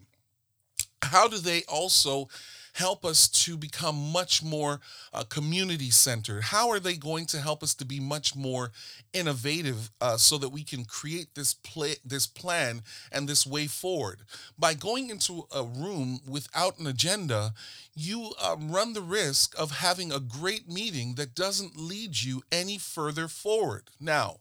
How 1.02 1.28
do 1.28 1.38
they 1.38 1.62
also 1.68 2.28
help 2.72 3.04
us 3.04 3.28
to 3.28 3.56
become 3.56 4.12
much 4.12 4.42
more 4.42 4.80
uh, 5.12 5.24
community 5.24 5.90
centered? 5.90 6.44
How 6.44 6.70
are 6.70 6.80
they 6.80 6.96
going 6.96 7.26
to 7.26 7.38
help 7.38 7.62
us 7.62 7.74
to 7.74 7.84
be 7.84 8.00
much 8.00 8.34
more 8.34 8.70
innovative 9.12 9.90
uh, 10.00 10.16
so 10.16 10.38
that 10.38 10.48
we 10.48 10.64
can 10.64 10.84
create 10.84 11.34
this 11.34 11.54
play, 11.54 11.96
this 12.04 12.26
plan 12.26 12.82
and 13.10 13.28
this 13.28 13.46
way 13.46 13.66
forward? 13.66 14.20
By 14.58 14.74
going 14.74 15.10
into 15.10 15.46
a 15.54 15.62
room 15.62 16.20
without 16.26 16.78
an 16.78 16.86
agenda, 16.86 17.52
you 17.94 18.32
um, 18.42 18.70
run 18.70 18.94
the 18.94 19.02
risk 19.02 19.58
of 19.58 19.70
having 19.70 20.10
a 20.10 20.20
great 20.20 20.68
meeting 20.68 21.14
that 21.16 21.34
doesn't 21.34 21.76
lead 21.76 22.22
you 22.22 22.42
any 22.50 22.78
further 22.78 23.28
forward. 23.28 23.84
Now, 24.00 24.38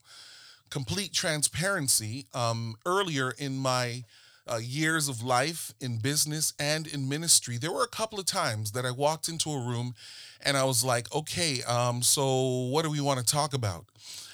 complete 0.70 1.12
transparency. 1.12 2.28
Um, 2.34 2.76
earlier 2.86 3.32
in 3.38 3.58
my 3.58 4.06
uh, 4.48 4.58
years 4.58 5.08
of 5.08 5.24
life 5.24 5.74
in 5.80 5.98
business 5.98 6.54
and 6.60 6.88
in 6.88 7.08
ministry, 7.08 7.58
there 7.58 7.72
were 7.72 7.84
a 7.84 7.88
couple 7.88 8.20
of 8.20 8.26
times 8.26 8.72
that 8.72 8.86
I 8.86 8.92
walked 8.92 9.28
into 9.28 9.52
a 9.52 9.60
room 9.60 9.96
and 10.44 10.58
I 10.58 10.64
was 10.64 10.84
like, 10.84 11.14
okay, 11.14 11.62
um, 11.64 12.02
so 12.02 12.70
what 12.72 12.84
do 12.84 12.90
we 12.90 13.02
want 13.02 13.20
to 13.20 13.26
talk 13.26 13.54
about? 13.54 13.86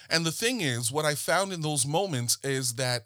And 0.10 0.26
the 0.26 0.32
thing 0.32 0.62
is, 0.62 0.92
what 0.92 1.06
I 1.06 1.16
found 1.16 1.52
in 1.52 1.62
those 1.62 1.86
moments 1.86 2.38
is 2.44 2.76
that 2.76 3.06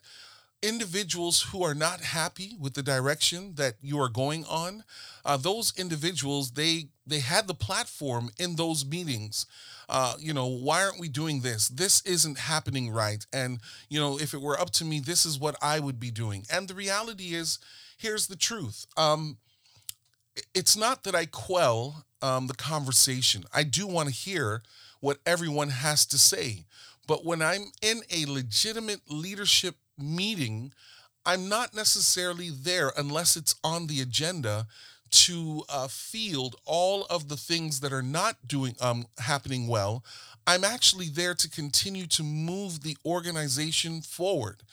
individuals 0.62 1.42
who 1.52 1.64
are 1.64 1.74
not 1.74 2.02
happy 2.02 2.56
with 2.60 2.74
the 2.76 2.84
direction 2.84 3.56
that 3.56 3.76
you 3.82 4.00
are 4.00 4.10
going 4.10 4.46
on 4.46 4.84
uh, 5.26 5.38
those 5.38 5.74
individuals 5.78 6.52
they 6.52 6.88
they 7.06 7.20
had 7.20 7.48
the 7.48 7.54
platform 7.54 8.30
in 8.40 8.56
those 8.56 8.86
meetings. 8.86 9.46
Uh, 9.90 10.14
you 10.20 10.34
know 10.34 10.48
why 10.48 10.84
aren't 10.84 11.00
we 11.00 11.10
doing 11.10 11.42
this? 11.42 11.68
This 11.68 12.02
isn't 12.06 12.38
happening 12.38 12.92
right. 12.92 13.26
And 13.34 13.60
you 13.90 14.00
know 14.00 14.18
if 14.20 14.34
it 14.34 14.42
were 14.42 14.60
up 14.60 14.70
to 14.72 14.86
me 14.86 15.00
this 15.00 15.26
is 15.26 15.40
what 15.40 15.56
i 15.62 15.80
would 15.80 16.00
be 16.00 16.12
doing. 16.12 16.46
And 16.52 16.68
the 16.68 16.76
reality 16.76 17.34
is 17.34 17.60
here's 17.98 18.28
the 18.28 18.36
truth. 18.36 18.86
Um, 18.98 19.38
it's 20.54 20.78
not 20.78 21.04
that 21.04 21.16
i 21.16 21.26
quell 21.26 22.06
um, 22.22 22.48
the 22.48 22.54
conversation. 22.54 23.44
I 23.54 23.64
do 23.64 23.88
want 23.88 24.10
to 24.10 24.16
hear 24.16 24.64
what 25.00 25.18
everyone 25.26 25.70
has 25.70 26.06
to 26.08 26.18
say. 26.18 26.66
But 27.08 27.26
when 27.26 27.42
i'm 27.42 27.72
in 27.82 28.02
a 28.12 28.26
legitimate 28.26 29.02
leadership 29.10 29.76
meeting, 29.98 30.74
I'm 31.26 31.50
not 31.50 31.76
necessarily 31.76 32.50
there 32.50 32.92
unless 32.98 33.36
it's 33.36 33.56
on 33.64 33.88
the 33.88 34.02
agenda 34.02 34.68
to 35.12 35.64
uh, 35.70 35.88
field 35.88 36.56
all 36.66 37.06
of 37.10 37.28
the 37.28 37.38
things 37.38 37.82
that 37.82 37.92
are 37.94 38.02
not 38.02 38.38
doing 38.48 38.76
um, 38.80 39.06
happening 39.20 39.68
well. 39.68 40.04
I'm 40.48 40.64
actually 40.64 41.08
there 41.08 41.36
to 41.36 41.50
continue 41.50 42.08
to 42.08 42.24
move 42.24 42.82
the 42.82 42.98
organization 43.06 44.02
forward. 44.02 44.64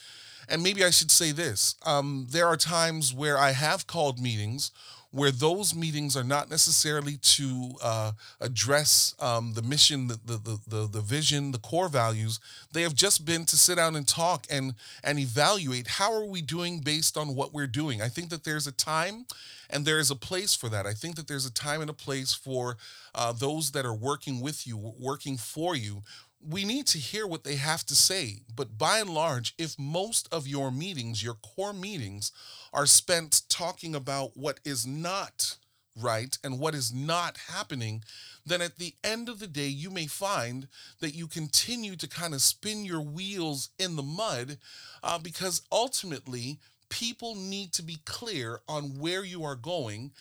And 0.48 0.62
maybe 0.62 0.82
I 0.84 0.90
should 0.90 1.10
say 1.10 1.32
this: 1.32 1.74
um, 1.84 2.28
there 2.30 2.46
are 2.46 2.56
times 2.56 3.12
where 3.12 3.36
I 3.36 3.50
have 3.50 3.86
called 3.86 4.18
meetings 4.18 4.70
where 5.10 5.30
those 5.30 5.74
meetings 5.74 6.16
are 6.16 6.24
not 6.24 6.50
necessarily 6.50 7.16
to 7.16 7.70
uh, 7.82 8.12
address 8.40 9.14
um, 9.20 9.54
the 9.54 9.62
mission, 9.62 10.08
the, 10.08 10.18
the, 10.26 10.58
the, 10.66 10.86
the 10.86 11.00
vision, 11.00 11.52
the 11.52 11.58
core 11.58 11.88
values. 11.88 12.38
They 12.72 12.82
have 12.82 12.94
just 12.94 13.24
been 13.24 13.46
to 13.46 13.56
sit 13.56 13.76
down 13.76 13.96
and 13.96 14.06
talk 14.06 14.46
and, 14.50 14.74
and 15.02 15.18
evaluate 15.18 15.86
how 15.86 16.12
are 16.12 16.26
we 16.26 16.42
doing 16.42 16.80
based 16.80 17.16
on 17.16 17.34
what 17.34 17.54
we're 17.54 17.66
doing. 17.66 18.02
I 18.02 18.08
think 18.08 18.28
that 18.28 18.44
there's 18.44 18.66
a 18.66 18.72
time 18.72 19.24
and 19.70 19.84
there 19.84 19.98
is 19.98 20.10
a 20.10 20.16
place 20.16 20.54
for 20.54 20.68
that. 20.68 20.86
I 20.86 20.92
think 20.92 21.16
that 21.16 21.26
there's 21.26 21.46
a 21.46 21.52
time 21.52 21.80
and 21.80 21.90
a 21.90 21.94
place 21.94 22.34
for 22.34 22.76
uh, 23.14 23.32
those 23.32 23.70
that 23.72 23.86
are 23.86 23.94
working 23.94 24.40
with 24.40 24.66
you, 24.66 24.76
working 24.98 25.36
for 25.36 25.74
you, 25.74 26.02
we 26.46 26.64
need 26.64 26.86
to 26.88 26.98
hear 26.98 27.26
what 27.26 27.44
they 27.44 27.56
have 27.56 27.84
to 27.86 27.94
say. 27.94 28.42
But 28.54 28.78
by 28.78 28.98
and 28.98 29.10
large, 29.10 29.54
if 29.58 29.78
most 29.78 30.28
of 30.32 30.46
your 30.46 30.70
meetings, 30.70 31.22
your 31.22 31.34
core 31.34 31.72
meetings, 31.72 32.32
are 32.72 32.86
spent 32.86 33.42
talking 33.48 33.94
about 33.94 34.36
what 34.36 34.60
is 34.64 34.86
not 34.86 35.56
right 36.00 36.38
and 36.44 36.58
what 36.58 36.74
is 36.74 36.92
not 36.92 37.36
happening, 37.48 38.04
then 38.46 38.62
at 38.62 38.78
the 38.78 38.94
end 39.02 39.28
of 39.28 39.40
the 39.40 39.46
day, 39.46 39.66
you 39.66 39.90
may 39.90 40.06
find 40.06 40.68
that 41.00 41.14
you 41.14 41.26
continue 41.26 41.96
to 41.96 42.08
kind 42.08 42.34
of 42.34 42.40
spin 42.40 42.84
your 42.84 43.00
wheels 43.00 43.70
in 43.78 43.96
the 43.96 44.02
mud 44.02 44.58
uh, 45.02 45.18
because 45.18 45.62
ultimately, 45.72 46.58
people 46.88 47.34
need 47.34 47.72
to 47.72 47.82
be 47.82 47.98
clear 48.04 48.60
on 48.68 48.98
where 48.98 49.24
you 49.24 49.44
are 49.44 49.56
going 49.56 50.12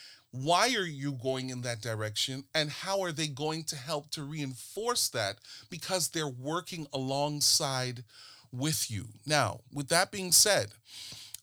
why 0.44 0.74
are 0.76 0.86
you 0.86 1.14
going 1.14 1.50
in 1.50 1.62
that 1.62 1.82
direction 1.82 2.44
and 2.54 2.70
how 2.70 3.02
are 3.02 3.12
they 3.12 3.28
going 3.28 3.64
to 3.66 3.76
help 3.76 4.10
to 4.12 4.24
reinforce 4.24 5.10
that 5.10 5.38
because 5.70 6.10
they're 6.10 6.28
working 6.28 6.88
alongside 6.94 8.04
with 8.52 8.92
you? 8.92 9.06
Now 9.26 9.62
with 9.74 9.90
that 9.90 10.12
being 10.12 10.32
said 10.32 10.68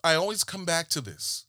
i 0.02 0.14
always 0.14 0.44
come 0.44 0.66
back 0.66 0.88
to 0.88 1.00
this. 1.00 1.46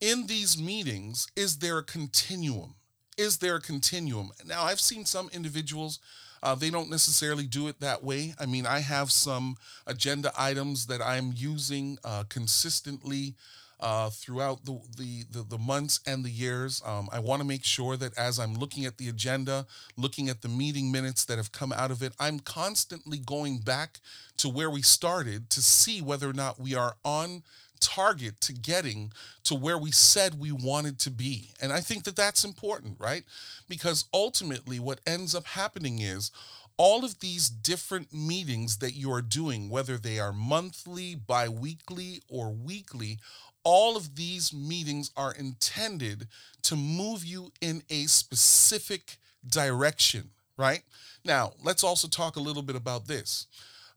In 0.00 0.26
these 0.26 0.60
meetings 0.60 1.26
is 1.34 1.58
there 1.58 1.78
a 1.78 1.84
continuum? 1.84 2.74
Is 3.18 3.38
there 3.38 3.56
a 3.56 3.60
continuum? 3.60 4.30
Now 4.44 4.64
i've 4.64 4.80
seen 4.80 5.04
some 5.04 5.28
individuals 5.32 5.98
uh, 6.42 6.54
they 6.54 6.70
don't 6.70 6.90
necessarily 6.90 7.46
do 7.46 7.66
it 7.66 7.80
that 7.80 8.04
way. 8.04 8.34
I 8.38 8.46
mean, 8.46 8.66
I 8.66 8.80
have 8.80 9.10
some 9.10 9.56
agenda 9.86 10.32
items 10.38 10.86
that 10.86 11.00
I'm 11.02 11.32
using 11.34 11.98
uh, 12.04 12.24
consistently 12.28 13.34
uh, 13.80 14.10
throughout 14.10 14.64
the, 14.64 14.80
the, 14.96 15.24
the, 15.30 15.42
the, 15.42 15.58
months 15.58 16.00
and 16.06 16.24
the 16.24 16.30
years. 16.30 16.82
Um, 16.84 17.08
I 17.12 17.18
want 17.18 17.42
to 17.42 17.46
make 17.46 17.64
sure 17.64 17.96
that 17.96 18.16
as 18.16 18.38
I'm 18.38 18.54
looking 18.54 18.86
at 18.86 18.96
the 18.98 19.08
agenda, 19.08 19.66
looking 19.96 20.28
at 20.28 20.42
the 20.42 20.48
meeting 20.48 20.90
minutes 20.90 21.24
that 21.26 21.36
have 21.36 21.52
come 21.52 21.72
out 21.72 21.90
of 21.90 22.02
it, 22.02 22.12
I'm 22.18 22.40
constantly 22.40 23.18
going 23.18 23.58
back 23.58 24.00
to 24.38 24.48
where 24.48 24.70
we 24.70 24.82
started 24.82 25.50
to 25.50 25.62
see 25.62 26.00
whether 26.00 26.28
or 26.28 26.32
not 26.32 26.58
we 26.58 26.74
are 26.74 26.96
on 27.04 27.42
target 27.80 28.40
to 28.40 28.52
getting 28.54 29.12
to 29.44 29.54
where 29.54 29.78
we 29.78 29.90
said 29.90 30.40
we 30.40 30.52
wanted 30.52 30.98
to 31.00 31.10
be. 31.10 31.50
And 31.60 31.72
I 31.72 31.80
think 31.80 32.04
that 32.04 32.16
that's 32.16 32.44
important, 32.44 32.96
right? 32.98 33.24
Because 33.68 34.06
ultimately, 34.14 34.80
what 34.80 35.00
ends 35.06 35.34
up 35.34 35.46
happening 35.46 36.00
is 36.00 36.30
all 36.76 37.04
of 37.04 37.20
these 37.20 37.48
different 37.48 38.12
meetings 38.12 38.78
that 38.78 38.94
you 38.94 39.10
are 39.12 39.22
doing, 39.22 39.68
whether 39.68 39.96
they 39.96 40.18
are 40.18 40.32
monthly, 40.32 41.14
bi 41.14 41.48
weekly, 41.48 42.22
or 42.28 42.50
weekly, 42.50 43.18
all 43.64 43.96
of 43.96 44.14
these 44.16 44.52
meetings 44.52 45.10
are 45.16 45.32
intended 45.32 46.28
to 46.62 46.76
move 46.76 47.24
you 47.24 47.52
in 47.60 47.82
a 47.90 48.04
specific 48.04 49.16
direction, 49.48 50.30
right? 50.56 50.82
Now, 51.24 51.52
let's 51.62 51.82
also 51.82 52.08
talk 52.08 52.36
a 52.36 52.40
little 52.40 52.62
bit 52.62 52.76
about 52.76 53.06
this. 53.06 53.46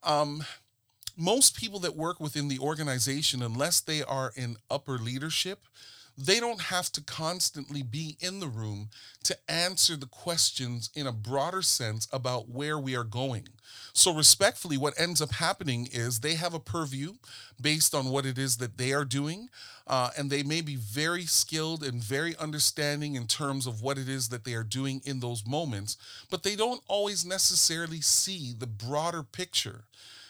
Um, 0.03 0.43
most 1.17 1.55
people 1.57 1.79
that 1.81 1.95
work 1.95 2.19
within 2.19 2.48
the 2.48 2.59
organization, 2.59 3.43
unless 3.43 3.81
they 3.81 4.01
are 4.01 4.31
in 4.36 4.57
upper 4.71 4.98
leadership, 4.98 5.67
they 6.19 6.39
don't 6.39 6.63
have 6.63 6.91
to 6.91 7.01
constantly 7.01 7.81
be 7.81 8.17
in 8.19 8.41
the 8.41 8.47
room 8.47 8.89
to 9.23 9.38
answer 9.47 9.95
the 9.95 10.05
questions 10.05 10.89
in 10.93 11.07
a 11.07 11.13
broader 11.13 11.61
sense 11.61 12.07
about 12.11 12.49
where 12.49 12.77
we 12.77 12.95
are 12.95 13.05
going. 13.05 13.47
So, 13.93 14.13
respectfully, 14.13 14.77
what 14.77 14.99
ends 14.99 15.21
up 15.21 15.31
happening 15.31 15.88
is 15.91 16.19
they 16.19 16.35
have 16.35 16.53
a 16.53 16.59
purview 16.59 17.13
based 17.61 17.95
on 17.95 18.09
what 18.09 18.25
it 18.25 18.38
is 18.38 18.57
that 18.57 18.77
they 18.77 18.91
are 18.91 19.05
doing, 19.05 19.49
uh, 19.88 20.09
and 20.17 20.29
they 20.29 20.43
may 20.43 20.61
be 20.61 20.75
very 20.75 21.25
skilled 21.25 21.83
and 21.83 22.03
very 22.03 22.35
understanding 22.38 23.15
in 23.15 23.25
terms 23.25 23.65
of 23.65 23.81
what 23.81 23.97
it 23.97 24.09
is 24.09 24.29
that 24.29 24.43
they 24.43 24.53
are 24.53 24.63
doing 24.63 25.01
in 25.05 25.19
those 25.19 25.45
moments, 25.45 25.95
but 26.29 26.43
they 26.43 26.55
don't 26.55 26.81
always 26.88 27.25
necessarily 27.25 28.01
see 28.01 28.53
the 28.57 28.67
broader 28.67 29.23
picture. 29.23 29.85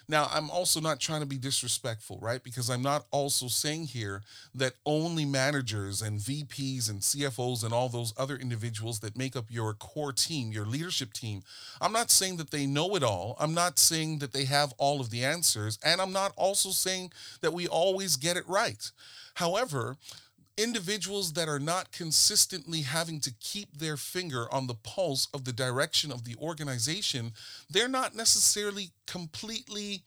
Now, 0.09 0.27
I'm 0.33 0.49
also 0.49 0.81
not 0.81 0.99
trying 0.99 1.21
to 1.21 1.27
be 1.27 1.37
disrespectful, 1.37 2.17
right? 2.19 2.43
Because 2.43 2.67
I'm 2.67 2.81
not 2.81 3.05
also 3.11 3.47
saying 3.47 3.85
here 3.85 4.23
that 4.55 4.73
only 4.83 5.23
managers 5.23 6.01
and 6.01 6.19
VPs 6.19 6.89
and 6.89 7.01
CFOs 7.01 7.63
and 7.63 7.71
all 7.71 7.89
those 7.89 8.11
other 8.17 8.35
individuals 8.35 9.01
that 9.01 9.15
make 9.15 9.35
up 9.35 9.45
your 9.49 9.75
core 9.75 10.11
team, 10.11 10.51
your 10.51 10.65
leadership 10.65 11.13
team, 11.13 11.43
I'm 11.79 11.93
not 11.93 12.09
saying 12.09 12.37
that 12.37 12.49
they 12.49 12.65
know 12.65 12.95
it 12.95 13.03
all. 13.03 13.37
I'm 13.39 13.53
not 13.53 13.77
saying 13.77 14.17
that 14.17 14.33
they 14.33 14.45
have 14.45 14.73
all 14.79 14.99
of 14.99 15.11
the 15.11 15.23
answers. 15.23 15.77
And 15.83 16.01
I'm 16.01 16.11
not 16.11 16.33
also 16.35 16.71
saying 16.71 17.11
that 17.41 17.53
we 17.53 17.67
always 17.67 18.15
get 18.15 18.35
it 18.35 18.47
right. 18.47 18.89
However, 19.35 19.95
individuals 20.59 21.33
that 21.33 21.47
are 21.47 21.59
not 21.59 21.91
consistently 21.91 22.81
having 22.81 23.21
to 23.21 23.31
keep 23.39 23.77
their 23.77 23.95
finger 23.95 24.53
on 24.53 24.67
the 24.67 24.73
pulse 24.73 25.27
of 25.33 25.45
the 25.45 25.53
direction 25.53 26.11
of 26.11 26.25
the 26.25 26.35
organization, 26.35 27.31
they're 27.69 27.87
not 27.87 28.15
necessarily 28.15 28.91
completely. 29.07 30.03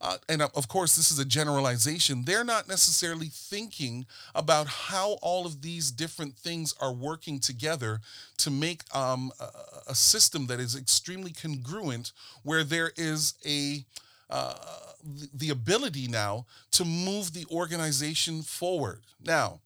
Uh, 0.00 0.18
and 0.28 0.42
of 0.42 0.68
course, 0.68 0.96
this 0.96 1.10
is 1.10 1.18
a 1.18 1.24
generalization. 1.24 2.24
They're 2.24 2.44
not 2.44 2.68
necessarily 2.68 3.28
thinking 3.28 4.04
about 4.34 4.66
how 4.66 5.12
all 5.22 5.46
of 5.46 5.62
these 5.62 5.90
different 5.92 6.36
things 6.36 6.74
are 6.80 6.92
working 6.92 7.38
together 7.38 8.00
to 8.38 8.50
make 8.50 8.82
um, 8.94 9.30
a, 9.40 9.92
a 9.92 9.94
system 9.94 10.46
that 10.48 10.60
is 10.60 10.76
extremely 10.76 11.32
congruent, 11.32 12.12
where 12.42 12.64
there 12.64 12.90
is 12.96 13.34
a 13.46 13.84
uh, 14.28 14.54
the 15.04 15.50
ability 15.50 16.08
now 16.08 16.46
to 16.72 16.84
move 16.84 17.32
the 17.32 17.46
organization 17.50 18.42
forward. 18.42 19.02
Now, 19.22 19.60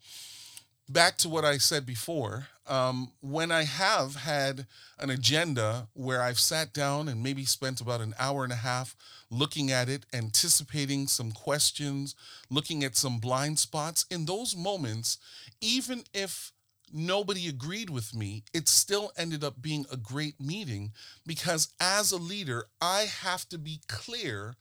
back 0.88 1.18
to 1.18 1.28
what 1.28 1.44
I 1.44 1.58
said 1.58 1.86
before, 1.86 2.48
um, 2.66 3.12
when 3.20 3.50
I 3.50 3.64
have 3.64 4.16
had 4.16 4.66
an 4.98 5.10
agenda 5.10 5.88
where 5.94 6.22
I've 6.22 6.38
sat 6.38 6.72
down 6.72 7.08
and 7.08 7.22
maybe 7.22 7.44
spent 7.44 7.80
about 7.80 8.00
an 8.00 8.14
hour 8.18 8.44
and 8.44 8.52
a 8.52 8.56
half 8.56 8.96
looking 9.30 9.70
at 9.70 9.88
it, 9.88 10.06
anticipating 10.12 11.06
some 11.06 11.32
questions, 11.32 12.14
looking 12.50 12.84
at 12.84 12.96
some 12.96 13.18
blind 13.18 13.58
spots, 13.58 14.04
in 14.10 14.26
those 14.26 14.56
moments, 14.56 15.18
even 15.60 16.04
if 16.12 16.52
nobody 16.92 17.48
agreed 17.48 17.90
with 17.90 18.14
me, 18.14 18.44
it 18.54 18.68
still 18.68 19.12
ended 19.16 19.44
up 19.44 19.60
being 19.60 19.84
a 19.92 19.96
great 19.96 20.40
meeting 20.40 20.92
because 21.26 21.68
as 21.80 22.12
a 22.12 22.16
leader, 22.16 22.64
I 22.80 23.02
have 23.02 23.48
to 23.50 23.58
be 23.58 23.80
clear 23.88 24.56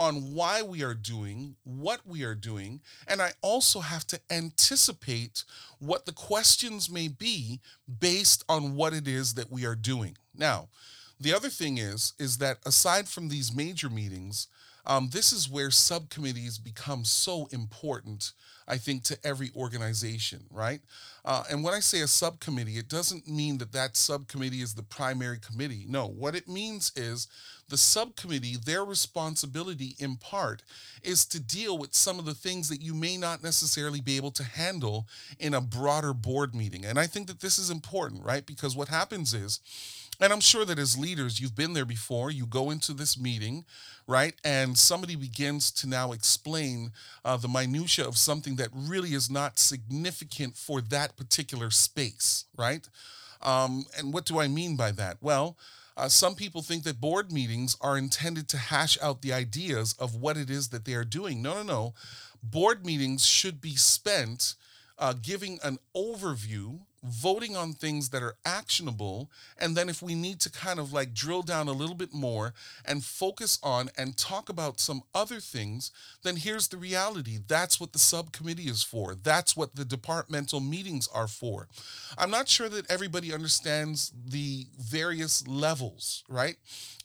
on 0.00 0.32
why 0.34 0.62
we 0.62 0.82
are 0.82 0.94
doing 0.94 1.54
what 1.62 2.00
we 2.06 2.24
are 2.24 2.34
doing. 2.34 2.80
And 3.06 3.20
I 3.20 3.32
also 3.42 3.80
have 3.80 4.06
to 4.08 4.20
anticipate 4.30 5.44
what 5.78 6.06
the 6.06 6.12
questions 6.12 6.90
may 6.90 7.06
be 7.06 7.60
based 8.00 8.42
on 8.48 8.74
what 8.74 8.94
it 8.94 9.06
is 9.06 9.34
that 9.34 9.52
we 9.52 9.66
are 9.66 9.76
doing. 9.76 10.16
Now, 10.34 10.70
the 11.20 11.34
other 11.34 11.50
thing 11.50 11.76
is, 11.76 12.14
is 12.18 12.38
that 12.38 12.58
aside 12.64 13.08
from 13.08 13.28
these 13.28 13.54
major 13.54 13.90
meetings, 13.90 14.48
um, 14.86 15.10
this 15.12 15.32
is 15.32 15.48
where 15.48 15.70
subcommittees 15.70 16.58
become 16.58 17.04
so 17.04 17.48
important 17.52 18.32
I 18.70 18.78
think, 18.78 19.02
to 19.04 19.18
every 19.24 19.50
organization, 19.56 20.44
right? 20.48 20.80
Uh, 21.24 21.42
and 21.50 21.64
when 21.64 21.74
I 21.74 21.80
say 21.80 22.02
a 22.02 22.06
subcommittee, 22.06 22.78
it 22.78 22.88
doesn't 22.88 23.26
mean 23.26 23.58
that 23.58 23.72
that 23.72 23.96
subcommittee 23.96 24.62
is 24.62 24.74
the 24.74 24.84
primary 24.84 25.38
committee. 25.40 25.84
No, 25.88 26.06
what 26.06 26.36
it 26.36 26.48
means 26.48 26.92
is 26.94 27.26
the 27.68 27.76
subcommittee, 27.76 28.56
their 28.64 28.84
responsibility 28.84 29.96
in 29.98 30.16
part 30.16 30.62
is 31.02 31.26
to 31.26 31.40
deal 31.40 31.78
with 31.78 31.94
some 31.94 32.20
of 32.20 32.26
the 32.26 32.34
things 32.34 32.68
that 32.68 32.80
you 32.80 32.94
may 32.94 33.16
not 33.16 33.42
necessarily 33.42 34.00
be 34.00 34.16
able 34.16 34.30
to 34.32 34.44
handle 34.44 35.08
in 35.40 35.52
a 35.52 35.60
broader 35.60 36.14
board 36.14 36.54
meeting. 36.54 36.84
And 36.84 36.98
I 36.98 37.08
think 37.08 37.26
that 37.26 37.40
this 37.40 37.58
is 37.58 37.70
important, 37.70 38.24
right? 38.24 38.46
Because 38.46 38.76
what 38.76 38.88
happens 38.88 39.34
is, 39.34 39.58
and 40.20 40.32
I'm 40.32 40.40
sure 40.40 40.64
that 40.64 40.78
as 40.78 40.98
leaders, 40.98 41.40
you've 41.40 41.56
been 41.56 41.72
there 41.72 41.84
before. 41.84 42.30
You 42.30 42.46
go 42.46 42.70
into 42.70 42.92
this 42.92 43.18
meeting, 43.18 43.64
right? 44.06 44.34
And 44.44 44.76
somebody 44.76 45.16
begins 45.16 45.70
to 45.72 45.88
now 45.88 46.12
explain 46.12 46.92
uh, 47.24 47.36
the 47.38 47.48
minutia 47.48 48.06
of 48.06 48.18
something 48.18 48.56
that 48.56 48.68
really 48.72 49.14
is 49.14 49.30
not 49.30 49.58
significant 49.58 50.56
for 50.56 50.80
that 50.82 51.16
particular 51.16 51.70
space, 51.70 52.44
right? 52.56 52.86
Um, 53.42 53.86
and 53.96 54.12
what 54.12 54.26
do 54.26 54.38
I 54.38 54.48
mean 54.48 54.76
by 54.76 54.90
that? 54.92 55.16
Well, 55.20 55.56
uh, 55.96 56.08
some 56.08 56.34
people 56.34 56.62
think 56.62 56.84
that 56.84 57.00
board 57.00 57.32
meetings 57.32 57.76
are 57.80 57.98
intended 57.98 58.48
to 58.48 58.58
hash 58.58 58.98
out 59.02 59.22
the 59.22 59.32
ideas 59.32 59.94
of 59.98 60.14
what 60.14 60.36
it 60.36 60.50
is 60.50 60.68
that 60.68 60.84
they 60.84 60.94
are 60.94 61.04
doing. 61.04 61.42
No, 61.42 61.54
no, 61.54 61.62
no. 61.62 61.94
Board 62.42 62.84
meetings 62.86 63.26
should 63.26 63.60
be 63.60 63.76
spent 63.76 64.54
uh, 64.98 65.14
giving 65.14 65.58
an 65.62 65.78
overview 65.96 66.80
voting 67.02 67.56
on 67.56 67.72
things 67.72 68.10
that 68.10 68.22
are 68.22 68.36
actionable. 68.44 69.30
And 69.58 69.76
then 69.76 69.88
if 69.88 70.02
we 70.02 70.14
need 70.14 70.40
to 70.40 70.50
kind 70.50 70.78
of 70.78 70.92
like 70.92 71.14
drill 71.14 71.42
down 71.42 71.68
a 71.68 71.72
little 71.72 71.94
bit 71.94 72.12
more 72.12 72.54
and 72.84 73.04
focus 73.04 73.58
on 73.62 73.90
and 73.96 74.16
talk 74.16 74.48
about 74.48 74.80
some 74.80 75.02
other 75.14 75.40
things, 75.40 75.90
then 76.22 76.36
here's 76.36 76.68
the 76.68 76.76
reality. 76.76 77.38
That's 77.46 77.80
what 77.80 77.92
the 77.92 77.98
subcommittee 77.98 78.68
is 78.68 78.82
for. 78.82 79.14
That's 79.14 79.56
what 79.56 79.76
the 79.76 79.84
departmental 79.84 80.60
meetings 80.60 81.08
are 81.12 81.28
for. 81.28 81.68
I'm 82.18 82.30
not 82.30 82.48
sure 82.48 82.68
that 82.68 82.90
everybody 82.90 83.32
understands 83.32 84.12
the 84.26 84.66
various 84.78 85.46
levels, 85.46 86.24
right? 86.28 86.56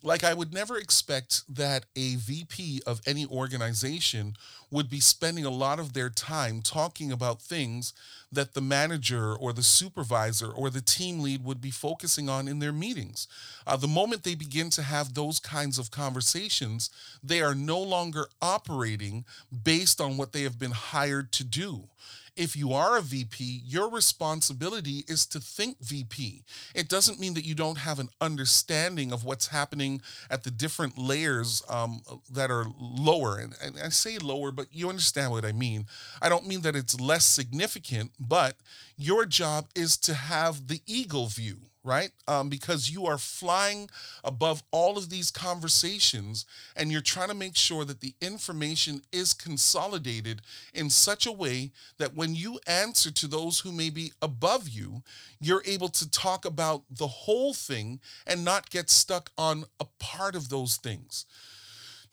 Like, 0.06 0.24
I 0.24 0.36
would 0.36 0.54
never 0.54 0.78
expect 0.78 1.42
that 1.54 1.88
a 1.96 2.14
VP 2.16 2.84
of 2.86 3.02
any 3.08 3.26
organization 3.26 4.36
would 4.70 4.88
be 4.88 5.00
spending 5.00 5.46
a 5.46 5.50
lot 5.50 5.80
of 5.80 5.94
their 5.94 6.12
time 6.12 6.62
talking 6.62 7.12
about 7.12 7.42
things 7.42 7.92
that 8.32 8.54
the 8.54 8.62
manager 8.62 9.34
or 9.36 9.52
the 9.52 9.64
supervisor 9.64 10.52
or 10.52 10.70
the 10.70 10.82
team 10.82 11.22
lead 11.22 11.44
would 11.44 11.60
be 11.60 11.72
focusing 11.72 12.30
on 12.30 12.48
in 12.48 12.60
their 12.60 12.72
meetings. 12.72 13.28
Uh, 13.66 13.78
the 13.78 13.88
moment 13.88 14.24
they 14.24 14.36
begin 14.36 14.70
to 14.70 14.84
have 14.84 15.16
those 15.16 15.40
kinds 15.40 15.80
of 15.80 15.90
conversations, 15.90 16.92
they 17.24 17.42
are 17.42 17.56
no 17.56 17.80
longer 17.80 18.28
operating 18.44 19.26
based 19.64 20.00
on 20.00 20.18
what 20.18 20.34
they 20.34 20.44
have 20.44 20.60
been 20.60 20.72
hired 20.72 21.32
to 21.32 21.44
do. 21.44 21.90
If 22.36 22.56
you 22.56 22.74
are 22.74 22.98
a 22.98 23.02
VP, 23.02 23.62
your 23.66 23.90
responsibility 23.90 25.06
is 25.08 25.26
to 25.28 25.40
think 25.40 25.78
VP. 25.82 26.44
It 26.74 26.90
doesn't 26.90 27.20
mean 27.20 27.34
that 27.36 27.46
you 27.46 27.56
don't 27.56 27.78
have 27.78 28.00
an 28.00 28.10
understanding 28.20 29.14
of 29.14 29.24
what's 29.24 29.48
happening 29.48 30.02
at 30.30 30.44
the 30.44 30.52
different 30.52 30.98
layers 30.98 31.64
um, 31.70 32.02
that 32.30 32.52
are 32.52 32.66
lower. 32.78 33.38
And, 33.38 33.56
and 33.64 33.80
I 33.84 33.90
say 33.90 34.18
lower, 34.18 34.52
but 34.52 34.68
you 34.72 34.90
understand 34.90 35.32
what 35.32 35.46
I 35.46 35.54
mean. 35.54 35.86
I 36.22 36.28
don't 36.28 36.48
mean 36.48 36.62
that 36.62 36.76
it's 36.76 37.00
less 37.00 37.26
significant, 37.26 38.12
but 38.20 38.58
your 38.98 39.26
job 39.26 39.70
is 39.76 39.98
to 39.98 40.14
have 40.14 40.68
the 40.68 40.82
eagle 40.86 41.28
view 41.28 41.58
right? 41.86 42.10
Um, 42.28 42.50
because 42.50 42.90
you 42.90 43.06
are 43.06 43.20
flying 43.20 43.90
above 44.24 44.64
all 44.72 44.98
of 44.98 45.10
these 45.10 45.30
conversations 45.30 46.46
and 46.76 46.92
you're 46.92 47.02
trying 47.02 47.30
to 47.30 47.36
make 47.36 47.56
sure 47.56 47.86
that 47.86 48.02
the 48.02 48.16
information 48.22 49.04
is 49.12 49.34
consolidated 49.34 50.42
in 50.74 50.90
such 50.90 51.26
a 51.28 51.32
way 51.32 51.72
that 52.00 52.16
when 52.16 52.34
you 52.34 52.60
answer 52.66 53.12
to 53.12 53.28
those 53.28 53.60
who 53.60 53.72
may 53.72 53.92
be 53.92 54.12
above 54.22 54.68
you, 54.68 55.04
you're 55.40 55.64
able 55.66 55.90
to 55.90 56.10
talk 56.10 56.44
about 56.44 56.84
the 56.90 57.08
whole 57.08 57.54
thing 57.54 58.00
and 58.26 58.44
not 58.44 58.72
get 58.72 58.90
stuck 58.90 59.30
on 59.38 59.66
a 59.80 59.86
part 60.00 60.36
of 60.36 60.50
those 60.50 60.78
things. 60.78 61.26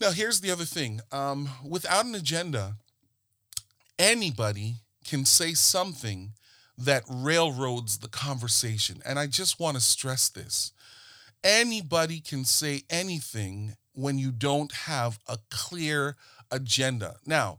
Now, 0.00 0.10
here's 0.10 0.40
the 0.40 0.50
other 0.50 0.64
thing 0.64 1.00
um, 1.10 1.48
without 1.66 2.04
an 2.04 2.14
agenda, 2.14 2.74
anybody 3.98 4.76
can 5.04 5.24
say 5.24 5.54
something 5.54 6.32
that 6.84 7.04
railroads 7.08 7.98
the 7.98 8.08
conversation. 8.08 9.02
And 9.04 9.18
I 9.18 9.26
just 9.26 9.60
want 9.60 9.76
to 9.76 9.82
stress 9.82 10.28
this 10.28 10.72
anybody 11.44 12.20
can 12.20 12.44
say 12.44 12.82
anything 12.88 13.76
when 13.94 14.18
you 14.18 14.30
don't 14.30 14.72
have 14.72 15.18
a 15.26 15.38
clear 15.50 16.16
agenda. 16.50 17.16
Now, 17.26 17.58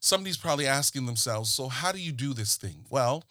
somebody's 0.00 0.36
probably 0.36 0.66
asking 0.66 1.06
themselves, 1.06 1.50
so 1.50 1.68
how 1.68 1.92
do 1.92 1.98
you 1.98 2.12
do 2.12 2.32
this 2.32 2.56
thing? 2.56 2.84
Well, 2.90 3.24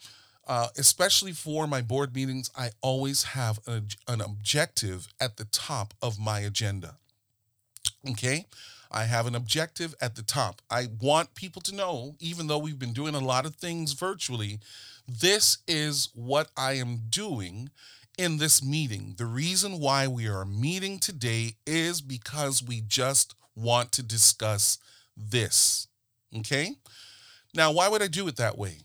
uh, 0.48 0.68
especially 0.78 1.34
for 1.34 1.68
my 1.68 1.82
board 1.82 2.16
meetings, 2.16 2.50
I 2.58 2.70
always 2.82 3.24
have 3.24 3.60
an, 3.68 3.88
an 4.08 4.22
objective 4.22 5.08
at 5.20 5.38
the 5.38 5.46
top 5.46 5.94
of 6.02 6.20
my 6.20 6.40
agenda. 6.40 6.96
Okay? 8.10 8.46
I 8.92 9.04
have 9.06 9.28
an 9.28 9.36
objective 9.36 9.96
at 10.02 10.16
the 10.16 10.24
top. 10.24 10.62
I 10.70 10.88
want 11.00 11.36
people 11.36 11.62
to 11.64 11.76
know, 11.76 12.16
even 12.20 12.48
though 12.48 12.58
we've 12.58 12.80
been 12.80 12.94
doing 12.94 13.16
a 13.16 13.20
lot 13.20 13.46
of 13.46 13.56
things 13.56 13.94
virtually, 13.94 14.60
this 15.08 15.60
is 15.68 16.10
what 16.14 16.50
I 16.58 16.74
am 16.74 17.04
doing 17.10 17.70
in 18.18 18.38
this 18.38 18.64
meeting. 18.64 19.16
The 19.18 19.26
reason 19.26 19.80
why 19.80 20.08
we 20.08 20.28
are 20.28 20.46
meeting 20.46 21.00
today 21.00 21.56
is 21.66 22.02
because 22.02 22.64
we 22.64 22.82
just 22.82 23.36
want 23.56 23.92
to 23.94 24.04
discuss 24.04 24.78
this. 25.16 25.88
Okay? 26.36 26.72
Now, 27.54 27.72
why 27.72 27.88
would 27.88 28.02
I 28.02 28.08
do 28.08 28.28
it 28.28 28.36
that 28.38 28.58
way? 28.58 28.80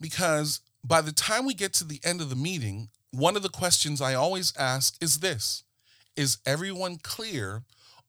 Because 0.00 0.60
by 0.84 1.00
the 1.00 1.12
time 1.12 1.46
we 1.46 1.54
get 1.54 1.72
to 1.74 1.84
the 1.84 2.00
end 2.04 2.20
of 2.20 2.30
the 2.30 2.36
meeting, 2.36 2.88
one 3.10 3.36
of 3.36 3.42
the 3.42 3.48
questions 3.48 4.00
I 4.00 4.14
always 4.14 4.52
ask 4.58 4.96
is 5.02 5.20
this 5.20 5.64
Is 6.16 6.38
everyone 6.46 6.98
clear 7.02 7.62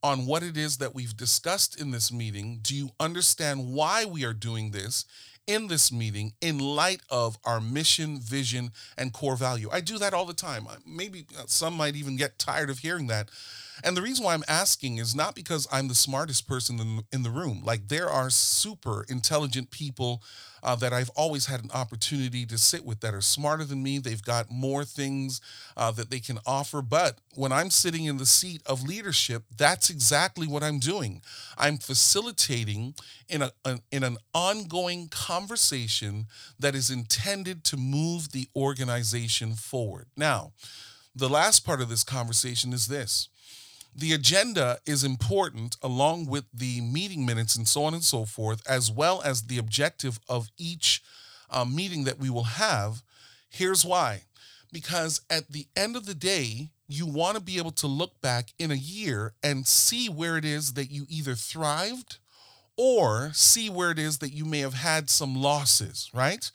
on 0.03 0.25
what 0.25 0.43
it 0.43 0.57
is 0.57 0.77
that 0.77 0.93
we've 0.93 1.15
discussed 1.15 1.79
in 1.79 1.91
this 1.91 2.11
meeting? 2.11 2.59
Do 2.61 2.75
you 2.75 2.89
understand 2.99 3.73
why 3.73 4.05
we 4.05 4.25
are 4.25 4.33
doing 4.33 4.71
this? 4.71 5.05
in 5.45 5.67
this 5.67 5.91
meeting 5.91 6.33
in 6.39 6.57
light 6.57 7.01
of 7.09 7.37
our 7.43 7.59
mission, 7.59 8.19
vision, 8.19 8.71
and 8.97 9.11
core 9.11 9.35
value. 9.35 9.69
I 9.71 9.81
do 9.81 9.97
that 9.97 10.13
all 10.13 10.25
the 10.25 10.33
time. 10.33 10.65
Maybe 10.85 11.25
uh, 11.37 11.43
some 11.47 11.73
might 11.73 11.95
even 11.95 12.15
get 12.15 12.39
tired 12.39 12.69
of 12.69 12.79
hearing 12.79 13.07
that. 13.07 13.29
And 13.83 13.97
the 13.97 14.01
reason 14.01 14.25
why 14.25 14.33
I'm 14.33 14.43
asking 14.47 14.97
is 14.97 15.15
not 15.15 15.35
because 15.35 15.67
I'm 15.71 15.87
the 15.87 15.95
smartest 15.95 16.47
person 16.47 16.79
in, 16.79 17.03
in 17.11 17.23
the 17.23 17.29
room. 17.29 17.61
Like, 17.63 17.87
there 17.87 18.09
are 18.09 18.29
super 18.29 19.05
intelligent 19.09 19.71
people 19.71 20.21
uh, 20.63 20.75
that 20.77 20.93
I've 20.93 21.09
always 21.09 21.47
had 21.47 21.63
an 21.63 21.71
opportunity 21.73 22.45
to 22.45 22.57
sit 22.57 22.85
with 22.85 23.01
that 23.01 23.13
are 23.13 23.21
smarter 23.21 23.65
than 23.65 23.83
me. 23.83 23.97
They've 23.97 24.23
got 24.23 24.49
more 24.49 24.85
things 24.85 25.41
uh, 25.75 25.91
that 25.91 26.09
they 26.09 26.19
can 26.19 26.39
offer. 26.45 26.81
But 26.81 27.19
when 27.35 27.51
I'm 27.51 27.69
sitting 27.69 28.05
in 28.05 28.17
the 28.17 28.25
seat 28.25 28.61
of 28.65 28.83
leadership, 28.83 29.43
that's 29.55 29.89
exactly 29.89 30.47
what 30.47 30.63
I'm 30.63 30.79
doing. 30.79 31.21
I'm 31.57 31.77
facilitating 31.77 32.95
in, 33.27 33.41
a, 33.41 33.51
in 33.91 34.03
an 34.03 34.17
ongoing 34.33 35.09
conversation 35.09 36.27
that 36.57 36.75
is 36.75 36.89
intended 36.89 37.63
to 37.65 37.77
move 37.77 38.31
the 38.31 38.47
organization 38.55 39.55
forward. 39.55 40.07
Now, 40.15 40.53
the 41.15 41.29
last 41.29 41.65
part 41.65 41.81
of 41.81 41.89
this 41.89 42.03
conversation 42.03 42.73
is 42.73 42.87
this 42.87 43.29
the 43.95 44.13
agenda 44.13 44.79
is 44.85 45.03
important 45.03 45.77
along 45.81 46.25
with 46.27 46.45
the 46.53 46.81
meeting 46.81 47.25
minutes 47.25 47.55
and 47.55 47.67
so 47.67 47.83
on 47.83 47.93
and 47.93 48.03
so 48.03 48.25
forth, 48.25 48.61
as 48.67 48.91
well 48.91 49.21
as 49.23 49.43
the 49.43 49.57
objective 49.57 50.19
of 50.27 50.49
each 50.57 51.01
uh, 51.49 51.65
meeting 51.65 52.03
that 52.05 52.19
we 52.19 52.29
will 52.29 52.43
have. 52.43 53.03
Here's 53.49 53.85
why 53.85 54.23
because 54.73 55.21
at 55.29 55.51
the 55.51 55.67
end 55.75 55.95
of 55.95 56.05
the 56.05 56.15
day, 56.15 56.71
you 56.87 57.05
want 57.05 57.37
to 57.37 57.43
be 57.43 57.57
able 57.57 57.71
to 57.71 57.87
look 57.87 58.19
back 58.19 58.49
in 58.59 58.71
a 58.71 58.75
year 58.75 59.33
and 59.41 59.65
see 59.65 60.09
where 60.09 60.35
it 60.35 60.43
is 60.43 60.73
that 60.73 60.91
you 60.91 61.05
either 61.07 61.35
thrived 61.35 62.17
or 62.75 63.31
see 63.33 63.69
where 63.69 63.91
it 63.91 63.99
is 63.99 64.17
that 64.17 64.33
you 64.33 64.43
may 64.43 64.59
have 64.59 64.73
had 64.73 65.09
some 65.09 65.35
losses, 65.35 66.09
right? 66.13 66.51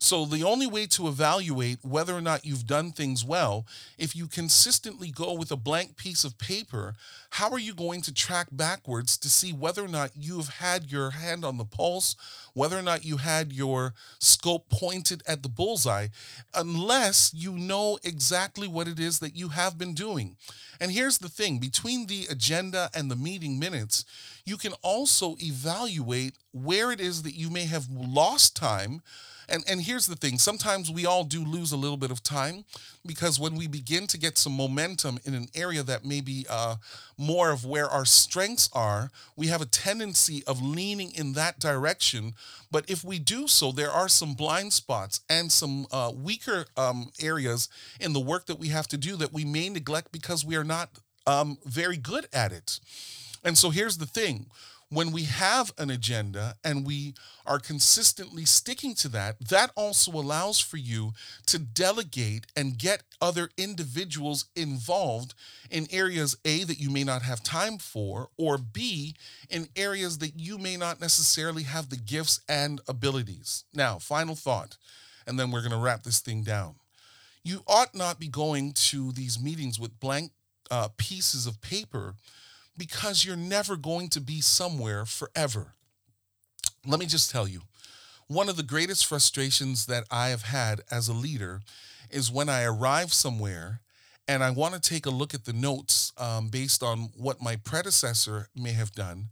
So 0.00 0.24
the 0.24 0.44
only 0.44 0.68
way 0.68 0.86
to 0.86 1.08
evaluate 1.08 1.80
whether 1.82 2.14
or 2.14 2.20
not 2.20 2.44
you've 2.44 2.68
done 2.68 2.92
things 2.92 3.24
well, 3.24 3.66
if 3.98 4.14
you 4.14 4.28
consistently 4.28 5.10
go 5.10 5.32
with 5.32 5.50
a 5.50 5.56
blank 5.56 5.96
piece 5.96 6.22
of 6.22 6.38
paper, 6.38 6.94
how 7.30 7.50
are 7.50 7.58
you 7.58 7.74
going 7.74 8.02
to 8.02 8.14
track 8.14 8.46
backwards 8.52 9.18
to 9.18 9.28
see 9.28 9.52
whether 9.52 9.84
or 9.84 9.88
not 9.88 10.12
you've 10.14 10.48
had 10.48 10.92
your 10.92 11.10
hand 11.10 11.44
on 11.44 11.56
the 11.56 11.64
pulse, 11.64 12.14
whether 12.54 12.78
or 12.78 12.82
not 12.82 13.04
you 13.04 13.16
had 13.16 13.52
your 13.52 13.92
scope 14.20 14.70
pointed 14.70 15.20
at 15.26 15.42
the 15.42 15.48
bullseye, 15.48 16.06
unless 16.54 17.32
you 17.34 17.52
know 17.58 17.98
exactly 18.04 18.68
what 18.68 18.86
it 18.86 19.00
is 19.00 19.18
that 19.18 19.34
you 19.34 19.48
have 19.48 19.76
been 19.76 19.94
doing? 19.94 20.36
And 20.80 20.92
here's 20.92 21.18
the 21.18 21.28
thing 21.28 21.58
between 21.58 22.06
the 22.06 22.26
agenda 22.30 22.88
and 22.94 23.10
the 23.10 23.16
meeting 23.16 23.58
minutes, 23.58 24.04
you 24.44 24.56
can 24.56 24.74
also 24.80 25.34
evaluate 25.40 26.36
where 26.52 26.92
it 26.92 27.00
is 27.00 27.22
that 27.24 27.34
you 27.34 27.50
may 27.50 27.64
have 27.64 27.88
lost 27.90 28.54
time 28.54 29.02
and 29.48 29.64
and 29.68 29.82
here's 29.82 30.06
the 30.06 30.16
thing, 30.16 30.38
sometimes 30.38 30.90
we 30.90 31.06
all 31.06 31.24
do 31.24 31.44
lose 31.44 31.72
a 31.72 31.76
little 31.76 31.96
bit 31.96 32.10
of 32.10 32.22
time 32.22 32.64
because 33.06 33.38
when 33.40 33.56
we 33.56 33.66
begin 33.66 34.06
to 34.08 34.18
get 34.18 34.36
some 34.36 34.52
momentum 34.52 35.18
in 35.24 35.34
an 35.34 35.48
area 35.54 35.82
that 35.82 36.04
may 36.04 36.20
be 36.20 36.46
uh, 36.48 36.76
more 37.16 37.50
of 37.50 37.64
where 37.64 37.88
our 37.88 38.04
strengths 38.04 38.68
are, 38.72 39.10
we 39.36 39.46
have 39.46 39.62
a 39.62 39.66
tendency 39.66 40.42
of 40.46 40.60
leaning 40.62 41.12
in 41.14 41.32
that 41.32 41.58
direction. 41.58 42.34
But 42.70 42.88
if 42.90 43.04
we 43.04 43.18
do 43.18 43.48
so, 43.48 43.72
there 43.72 43.90
are 43.90 44.08
some 44.08 44.34
blind 44.34 44.72
spots 44.72 45.20
and 45.28 45.50
some 45.50 45.86
uh, 45.90 46.12
weaker 46.14 46.66
um, 46.76 47.10
areas 47.20 47.68
in 48.00 48.12
the 48.12 48.20
work 48.20 48.46
that 48.46 48.58
we 48.58 48.68
have 48.68 48.88
to 48.88 48.96
do 48.98 49.16
that 49.16 49.32
we 49.32 49.44
may 49.44 49.68
neglect 49.68 50.12
because 50.12 50.44
we 50.44 50.56
are 50.56 50.64
not 50.64 50.90
um, 51.26 51.58
very 51.64 51.96
good 51.96 52.26
at 52.32 52.52
it. 52.52 52.80
And 53.44 53.56
so 53.56 53.70
here's 53.70 53.98
the 53.98 54.06
thing 54.06 54.46
when 54.90 55.12
we 55.12 55.24
have 55.24 55.72
an 55.76 55.90
agenda 55.90 56.54
and 56.64 56.86
we 56.86 57.14
are 57.46 57.58
consistently 57.58 58.44
sticking 58.44 58.94
to 58.94 59.08
that, 59.08 59.36
that 59.48 59.70
also 59.76 60.12
allows 60.12 60.60
for 60.60 60.78
you 60.78 61.12
to 61.46 61.58
delegate 61.58 62.46
and 62.56 62.78
get 62.78 63.02
other 63.20 63.50
individuals 63.58 64.46
involved 64.56 65.34
in 65.70 65.86
areas 65.90 66.36
A, 66.44 66.64
that 66.64 66.80
you 66.80 66.90
may 66.90 67.04
not 67.04 67.22
have 67.22 67.42
time 67.42 67.78
for, 67.78 68.28
or 68.38 68.56
B, 68.56 69.14
in 69.50 69.68
areas 69.76 70.18
that 70.18 70.38
you 70.38 70.56
may 70.56 70.76
not 70.76 71.00
necessarily 71.00 71.64
have 71.64 71.90
the 71.90 71.96
gifts 71.96 72.40
and 72.48 72.80
abilities. 72.88 73.64
Now, 73.74 73.98
final 73.98 74.34
thought, 74.34 74.78
and 75.26 75.38
then 75.38 75.50
we're 75.50 75.60
going 75.60 75.72
to 75.72 75.78
wrap 75.78 76.02
this 76.02 76.20
thing 76.20 76.42
down. 76.42 76.76
You 77.44 77.62
ought 77.66 77.94
not 77.94 78.18
be 78.18 78.28
going 78.28 78.72
to 78.72 79.12
these 79.12 79.40
meetings 79.40 79.78
with 79.78 80.00
blank 80.00 80.32
uh, 80.70 80.88
pieces 80.96 81.46
of 81.46 81.60
paper 81.60 82.14
because 82.78 83.24
you're 83.24 83.36
never 83.36 83.76
going 83.76 84.08
to 84.10 84.20
be 84.20 84.40
somewhere 84.40 85.04
forever. 85.04 85.74
Let 86.86 87.00
me 87.00 87.06
just 87.06 87.30
tell 87.30 87.48
you 87.48 87.62
one 88.28 88.48
of 88.48 88.56
the 88.56 88.62
greatest 88.62 89.06
frustrations 89.06 89.86
that 89.86 90.04
I 90.10 90.28
have 90.28 90.42
had 90.42 90.82
as 90.90 91.08
a 91.08 91.14
leader 91.14 91.62
is 92.10 92.30
when 92.30 92.48
I 92.48 92.62
arrive 92.62 93.12
somewhere 93.12 93.80
and 94.28 94.44
I 94.44 94.50
want 94.50 94.74
to 94.74 94.80
take 94.80 95.06
a 95.06 95.10
look 95.10 95.32
at 95.32 95.46
the 95.46 95.54
notes 95.54 96.12
um, 96.18 96.48
based 96.48 96.82
on 96.82 97.10
what 97.16 97.42
my 97.42 97.56
predecessor 97.56 98.48
may 98.54 98.72
have 98.72 98.92
done. 98.92 99.28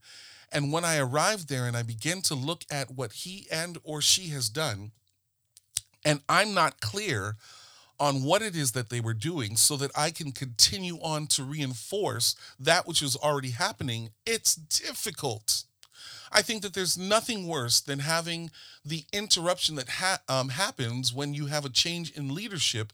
And 0.50 0.72
when 0.72 0.84
I 0.84 0.96
arrive 0.96 1.46
there 1.46 1.66
and 1.66 1.76
I 1.76 1.82
begin 1.82 2.22
to 2.22 2.34
look 2.34 2.64
at 2.70 2.90
what 2.90 3.12
he 3.12 3.46
and 3.52 3.76
or 3.84 4.00
she 4.00 4.28
has 4.28 4.48
done, 4.48 4.92
and 6.04 6.20
I'm 6.28 6.54
not 6.54 6.80
clear 6.80 7.36
on 7.98 8.22
what 8.22 8.42
it 8.42 8.54
is 8.54 8.72
that 8.72 8.90
they 8.90 9.00
were 9.00 9.14
doing 9.14 9.56
so 9.56 9.76
that 9.76 9.90
I 9.96 10.10
can 10.10 10.32
continue 10.32 10.96
on 11.02 11.26
to 11.28 11.44
reinforce 11.44 12.34
that 12.58 12.86
which 12.86 13.02
is 13.02 13.16
already 13.16 13.50
happening, 13.50 14.10
it's 14.26 14.54
difficult. 14.54 15.64
I 16.32 16.42
think 16.42 16.62
that 16.62 16.74
there's 16.74 16.98
nothing 16.98 17.46
worse 17.46 17.80
than 17.80 18.00
having 18.00 18.50
the 18.84 19.04
interruption 19.12 19.76
that 19.76 19.88
ha- 19.88 20.20
um, 20.28 20.50
happens 20.50 21.12
when 21.12 21.34
you 21.34 21.46
have 21.46 21.64
a 21.64 21.70
change 21.70 22.10
in 22.10 22.34
leadership 22.34 22.92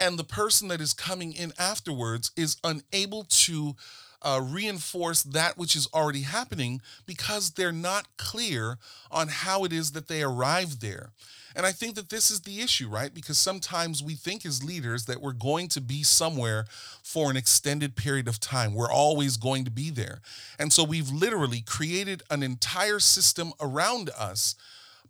and 0.00 0.18
the 0.18 0.24
person 0.24 0.68
that 0.68 0.80
is 0.80 0.92
coming 0.92 1.32
in 1.32 1.52
afterwards 1.58 2.30
is 2.36 2.56
unable 2.64 3.24
to 3.24 3.76
uh, 4.22 4.40
reinforce 4.42 5.22
that 5.22 5.58
which 5.58 5.76
is 5.76 5.88
already 5.92 6.22
happening 6.22 6.80
because 7.06 7.50
they're 7.50 7.72
not 7.72 8.06
clear 8.16 8.78
on 9.10 9.28
how 9.28 9.64
it 9.64 9.72
is 9.72 9.92
that 9.92 10.08
they 10.08 10.22
arrived 10.22 10.80
there. 10.80 11.10
And 11.54 11.66
I 11.66 11.72
think 11.72 11.96
that 11.96 12.08
this 12.08 12.30
is 12.30 12.40
the 12.40 12.60
issue, 12.60 12.88
right? 12.88 13.12
Because 13.12 13.38
sometimes 13.38 14.02
we 14.02 14.14
think 14.14 14.46
as 14.46 14.64
leaders 14.64 15.04
that 15.04 15.20
we're 15.20 15.32
going 15.32 15.68
to 15.68 15.80
be 15.80 16.02
somewhere 16.02 16.64
for 17.02 17.30
an 17.30 17.36
extended 17.36 17.94
period 17.94 18.26
of 18.26 18.40
time. 18.40 18.74
We're 18.74 18.90
always 18.90 19.36
going 19.36 19.64
to 19.64 19.70
be 19.70 19.90
there. 19.90 20.20
And 20.58 20.72
so 20.72 20.82
we've 20.82 21.10
literally 21.10 21.60
created 21.60 22.22
an 22.30 22.42
entire 22.42 23.00
system 23.00 23.52
around 23.60 24.10
us 24.18 24.54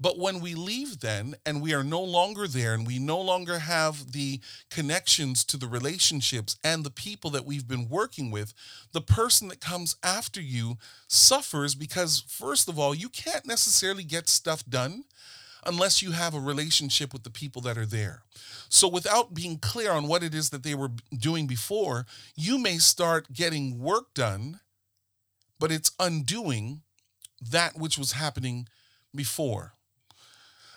but 0.02 0.18
when 0.18 0.40
we 0.40 0.56
leave, 0.56 0.98
then, 0.98 1.36
and 1.46 1.62
we 1.62 1.72
are 1.72 1.84
no 1.84 2.02
longer 2.02 2.48
there, 2.48 2.74
and 2.74 2.84
we 2.84 2.98
no 2.98 3.20
longer 3.20 3.60
have 3.60 4.10
the 4.10 4.40
connections 4.68 5.44
to 5.44 5.56
the 5.56 5.68
relationships 5.68 6.56
and 6.64 6.82
the 6.82 6.90
people 6.90 7.30
that 7.30 7.46
we've 7.46 7.68
been 7.68 7.88
working 7.88 8.32
with, 8.32 8.52
the 8.90 9.00
person 9.00 9.46
that 9.46 9.60
comes 9.60 9.94
after 10.02 10.40
you 10.40 10.76
suffers 11.06 11.76
because, 11.76 12.24
first 12.26 12.68
of 12.68 12.80
all, 12.80 12.92
you 12.92 13.08
can't 13.08 13.46
necessarily 13.46 14.02
get 14.02 14.28
stuff 14.28 14.64
done 14.68 15.04
unless 15.64 16.02
you 16.02 16.10
have 16.10 16.34
a 16.34 16.40
relationship 16.40 17.12
with 17.12 17.22
the 17.22 17.30
people 17.30 17.62
that 17.62 17.78
are 17.78 17.86
there. 17.86 18.24
So, 18.68 18.88
without 18.88 19.34
being 19.34 19.58
clear 19.58 19.92
on 19.92 20.08
what 20.08 20.24
it 20.24 20.34
is 20.34 20.50
that 20.50 20.64
they 20.64 20.74
were 20.74 20.90
doing 21.16 21.46
before, 21.46 22.06
you 22.34 22.58
may 22.58 22.78
start 22.78 23.32
getting 23.32 23.78
work 23.78 24.14
done, 24.14 24.58
but 25.60 25.70
it's 25.70 25.92
undoing 26.00 26.82
that 27.40 27.78
which 27.78 27.96
was 27.96 28.12
happening 28.12 28.66
before 29.14 29.74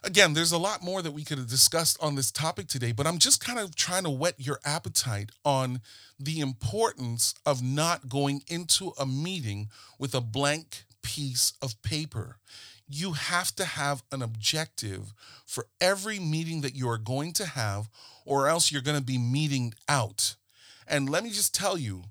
again, 0.05 0.33
there's 0.33 0.51
a 0.51 0.57
lot 0.57 0.83
more 0.83 1.01
that 1.01 1.11
we 1.11 1.23
could 1.23 1.37
have 1.37 1.49
discussed 1.49 1.97
on 2.01 2.15
this 2.15 2.31
topic 2.31 2.67
today, 2.67 2.91
but 2.91 3.07
I'm 3.07 3.17
just 3.17 3.43
kind 3.43 3.59
of 3.59 3.75
trying 3.75 4.03
to 4.03 4.09
whet 4.09 4.35
your 4.37 4.59
appetite 4.63 5.31
on 5.43 5.81
the 6.19 6.39
importance 6.39 7.33
of 7.45 7.63
not 7.63 8.07
going 8.07 8.43
into 8.47 8.93
a 8.99 9.05
meeting 9.05 9.69
with 9.99 10.13
a 10.13 10.21
blank 10.21 10.83
piece 11.01 11.53
of 11.61 11.81
paper. 11.81 12.37
You 12.87 13.13
have 13.13 13.55
to 13.55 13.65
have 13.65 14.03
an 14.11 14.21
objective 14.21 15.13
for 15.45 15.65
every 15.81 16.19
meeting 16.19 16.61
that 16.61 16.75
you 16.75 16.87
are 16.87 16.99
going 16.99 17.33
to 17.33 17.45
have, 17.45 17.89
or 18.25 18.47
else 18.47 18.71
you're 18.71 18.81
going 18.81 18.97
to 18.97 19.03
be 19.03 19.17
meeting 19.17 19.73
out. 19.89 20.35
And 20.87 21.09
let 21.09 21.23
me 21.23 21.31
just 21.31 21.55
tell 21.55 21.77
you, 21.77 22.03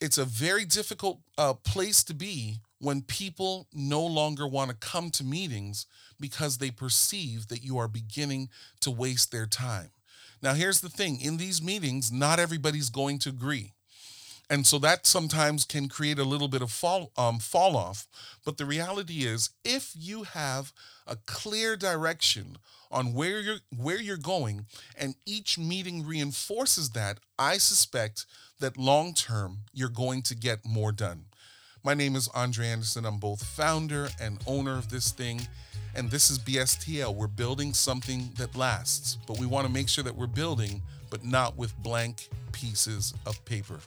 it's 0.00 0.18
a 0.18 0.24
very 0.24 0.64
difficult 0.64 1.20
uh, 1.36 1.54
place 1.54 2.02
to 2.04 2.14
be 2.14 2.58
when 2.80 3.02
people 3.02 3.66
no 3.72 4.04
longer 4.04 4.46
want 4.46 4.70
to 4.70 4.76
come 4.76 5.10
to 5.10 5.24
meetings 5.24 5.86
because 6.20 6.58
they 6.58 6.70
perceive 6.70 7.48
that 7.48 7.62
you 7.62 7.78
are 7.78 7.88
beginning 7.88 8.48
to 8.80 8.90
waste 8.90 9.32
their 9.32 9.46
time. 9.46 9.90
Now, 10.42 10.54
here's 10.54 10.80
the 10.80 10.88
thing 10.88 11.20
in 11.20 11.36
these 11.36 11.62
meetings, 11.62 12.12
not 12.12 12.38
everybody's 12.38 12.90
going 12.90 13.18
to 13.20 13.30
agree. 13.30 13.72
And 14.50 14.66
so 14.66 14.78
that 14.78 15.06
sometimes 15.06 15.64
can 15.64 15.88
create 15.88 16.18
a 16.18 16.24
little 16.24 16.48
bit 16.48 16.62
of 16.62 16.70
fall, 16.70 17.12
um, 17.18 17.38
fall 17.38 17.76
off. 17.76 18.06
But 18.44 18.56
the 18.56 18.64
reality 18.64 19.26
is, 19.26 19.50
if 19.62 19.92
you 19.94 20.22
have 20.22 20.72
a 21.06 21.16
clear 21.16 21.76
direction 21.76 22.56
on 22.90 23.12
where 23.12 23.40
you're 23.40 23.58
where 23.76 24.00
you're 24.00 24.16
going, 24.16 24.64
and 24.96 25.14
each 25.26 25.58
meeting 25.58 26.06
reinforces 26.06 26.90
that, 26.90 27.18
I 27.38 27.58
suspect 27.58 28.24
that 28.58 28.78
long 28.78 29.12
term 29.12 29.58
you're 29.74 29.90
going 29.90 30.22
to 30.22 30.34
get 30.34 30.64
more 30.64 30.92
done. 30.92 31.26
My 31.84 31.94
name 31.94 32.16
is 32.16 32.28
Andre 32.34 32.66
Anderson. 32.66 33.04
I'm 33.06 33.18
both 33.18 33.42
founder 33.42 34.08
and 34.20 34.38
owner 34.46 34.76
of 34.76 34.90
this 34.90 35.12
thing. 35.12 35.40
And 35.94 36.10
this 36.10 36.30
is 36.30 36.38
BSTL. 36.38 37.14
We're 37.14 37.28
building 37.28 37.72
something 37.72 38.30
that 38.36 38.56
lasts, 38.56 39.16
but 39.26 39.38
we 39.38 39.46
want 39.46 39.66
to 39.66 39.72
make 39.72 39.88
sure 39.88 40.04
that 40.04 40.14
we're 40.14 40.26
building, 40.26 40.82
but 41.10 41.24
not 41.24 41.56
with 41.56 41.76
blank 41.78 42.28
pieces 42.52 43.14
of 43.26 43.42
paper. 43.44 43.78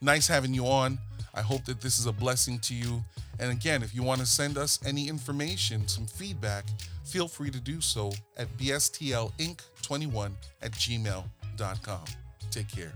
Nice 0.00 0.26
having 0.26 0.54
you 0.54 0.66
on. 0.66 0.98
I 1.34 1.42
hope 1.42 1.64
that 1.66 1.80
this 1.80 1.98
is 1.98 2.06
a 2.06 2.12
blessing 2.12 2.58
to 2.60 2.74
you. 2.74 3.02
And 3.38 3.52
again, 3.52 3.82
if 3.82 3.94
you 3.94 4.02
want 4.02 4.20
to 4.20 4.26
send 4.26 4.56
us 4.56 4.80
any 4.86 5.08
information, 5.08 5.86
some 5.88 6.06
feedback, 6.06 6.64
feel 7.04 7.28
free 7.28 7.50
to 7.50 7.60
do 7.60 7.80
so 7.80 8.12
at 8.38 8.48
bstlinc21 8.56 10.32
at 10.62 10.72
gmail.com. 10.72 12.04
Take 12.50 12.70
care. 12.70 12.92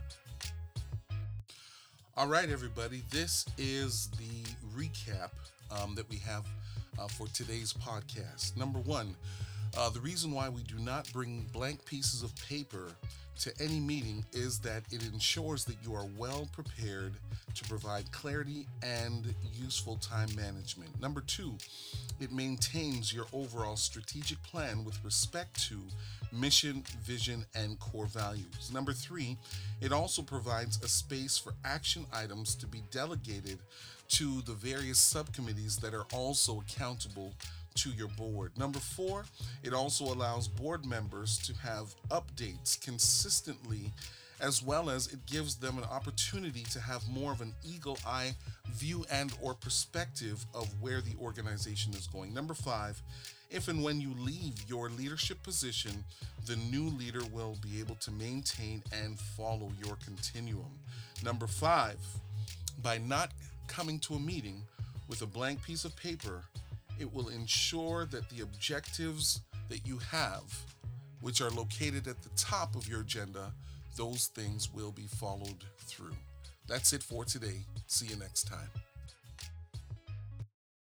All 2.17 2.27
right, 2.27 2.51
everybody, 2.51 3.03
this 3.11 3.47
is 3.57 4.09
the 4.19 4.45
recap 4.77 5.31
um, 5.71 5.95
that 5.95 6.09
we 6.11 6.17
have 6.17 6.45
uh, 6.99 7.07
for 7.07 7.29
today's 7.29 7.73
podcast. 7.73 8.57
Number 8.57 8.81
one, 8.81 9.15
uh, 9.77 9.91
the 9.91 10.01
reason 10.01 10.33
why 10.33 10.49
we 10.49 10.63
do 10.63 10.79
not 10.79 11.11
bring 11.13 11.47
blank 11.53 11.85
pieces 11.85 12.23
of 12.23 12.35
paper 12.49 12.89
to 13.41 13.53
any 13.59 13.81
meeting 13.81 14.23
is 14.33 14.59
that 14.59 14.83
it 14.91 15.03
ensures 15.13 15.65
that 15.65 15.77
you 15.83 15.95
are 15.95 16.07
well 16.19 16.47
prepared 16.53 17.15
to 17.55 17.65
provide 17.65 18.11
clarity 18.13 18.67
and 18.83 19.35
useful 19.55 19.97
time 19.97 20.29
management. 20.37 21.01
Number 21.01 21.23
two, 21.23 21.55
it 22.21 22.33
maintains 22.33 23.15
your 23.15 23.25
overall 23.33 23.77
strategic 23.77 24.43
plan 24.43 24.85
with 24.85 25.03
respect 25.03 25.67
to 25.69 25.81
mission, 26.33 26.85
vision, 27.03 27.47
and 27.55 27.79
core 27.81 28.07
values. 28.07 28.71
Number 28.73 28.93
three, 28.93 29.39
it 29.81 29.91
also 29.91 30.21
provides 30.21 30.79
a 30.85 30.89
space 30.89 31.39
for 31.39 31.55
action 31.65 32.05
items 32.13 32.55
to 32.57 32.67
be 32.67 32.83
delegated 32.91 33.59
to 34.09 34.43
the 34.43 34.53
various 34.53 34.99
subcommittees 34.99 35.79
that 35.79 35.95
are 35.95 36.07
also 36.13 36.61
accountable 36.61 37.33
to 37.77 37.91
your 37.91 38.09
board. 38.09 38.53
Number 38.59 38.79
four, 38.79 39.25
it 39.63 39.73
also 39.73 40.05
allows 40.05 40.49
board 40.49 40.85
members 40.85 41.39
to 41.39 41.55
have 41.55 41.95
updates 42.11 42.81
consistently 42.81 43.93
as 44.41 44.63
well 44.63 44.89
as 44.89 45.07
it 45.09 45.25
gives 45.27 45.57
them 45.57 45.77
an 45.79 45.85
opportunity 45.85 46.63
to 46.71 46.81
have 46.81 47.07
more 47.09 47.33
of 47.33 47.41
an 47.41 47.53
eagle 47.65 47.99
eye 48.07 48.35
view 48.73 49.05
and 49.11 49.33
or 49.43 49.55
perspective 49.55 50.45
of 50.55 50.69
where 50.81 51.01
the 51.01 51.15
organization 51.21 51.93
is 51.93 52.07
going 52.07 52.33
number 52.33 52.55
five 52.55 53.03
if 53.51 53.69
and 53.69 53.83
when 53.83 54.01
you 54.01 54.15
leave 54.19 54.55
your 54.69 54.89
leadership 54.91 55.43
position 55.43 56.05
the 56.47 56.57
new 56.71 56.85
leader 56.97 57.23
will 57.33 57.57
be 57.63 57.81
able 57.81 57.97
to 57.97 58.11
maintain 58.11 58.83
and 59.05 59.19
follow 59.19 59.71
your 59.85 59.97
continuum 60.05 60.79
number 61.23 61.47
five 61.47 61.99
by 62.83 62.97
not 62.99 63.33
coming 63.67 63.99
to 63.99 64.15
a 64.15 64.21
meeting 64.21 64.63
with 65.09 65.23
a 65.23 65.27
blank 65.27 65.63
piece 65.63 65.85
of 65.85 65.95
paper 65.97 66.43
it 67.01 67.13
will 67.13 67.29
ensure 67.29 68.05
that 68.07 68.29
the 68.29 68.43
objectives 68.43 69.41
that 69.69 69.87
you 69.87 69.99
have, 70.11 70.43
which 71.21 71.41
are 71.41 71.51
located 71.51 72.07
at 72.07 72.23
the 72.23 72.29
top 72.37 72.75
of 72.75 72.87
your 72.87 73.01
agenda, 73.01 73.53
those 73.97 74.27
things 74.27 74.73
will 74.73 74.93
be 74.93 75.07
followed 75.07 75.65
through. 75.79 76.17
That's 76.69 76.93
it 76.93 77.03
for 77.03 77.25
today. 77.25 77.65
See 77.87 78.07
you 78.07 78.17
next 78.17 78.45
time. 78.45 78.69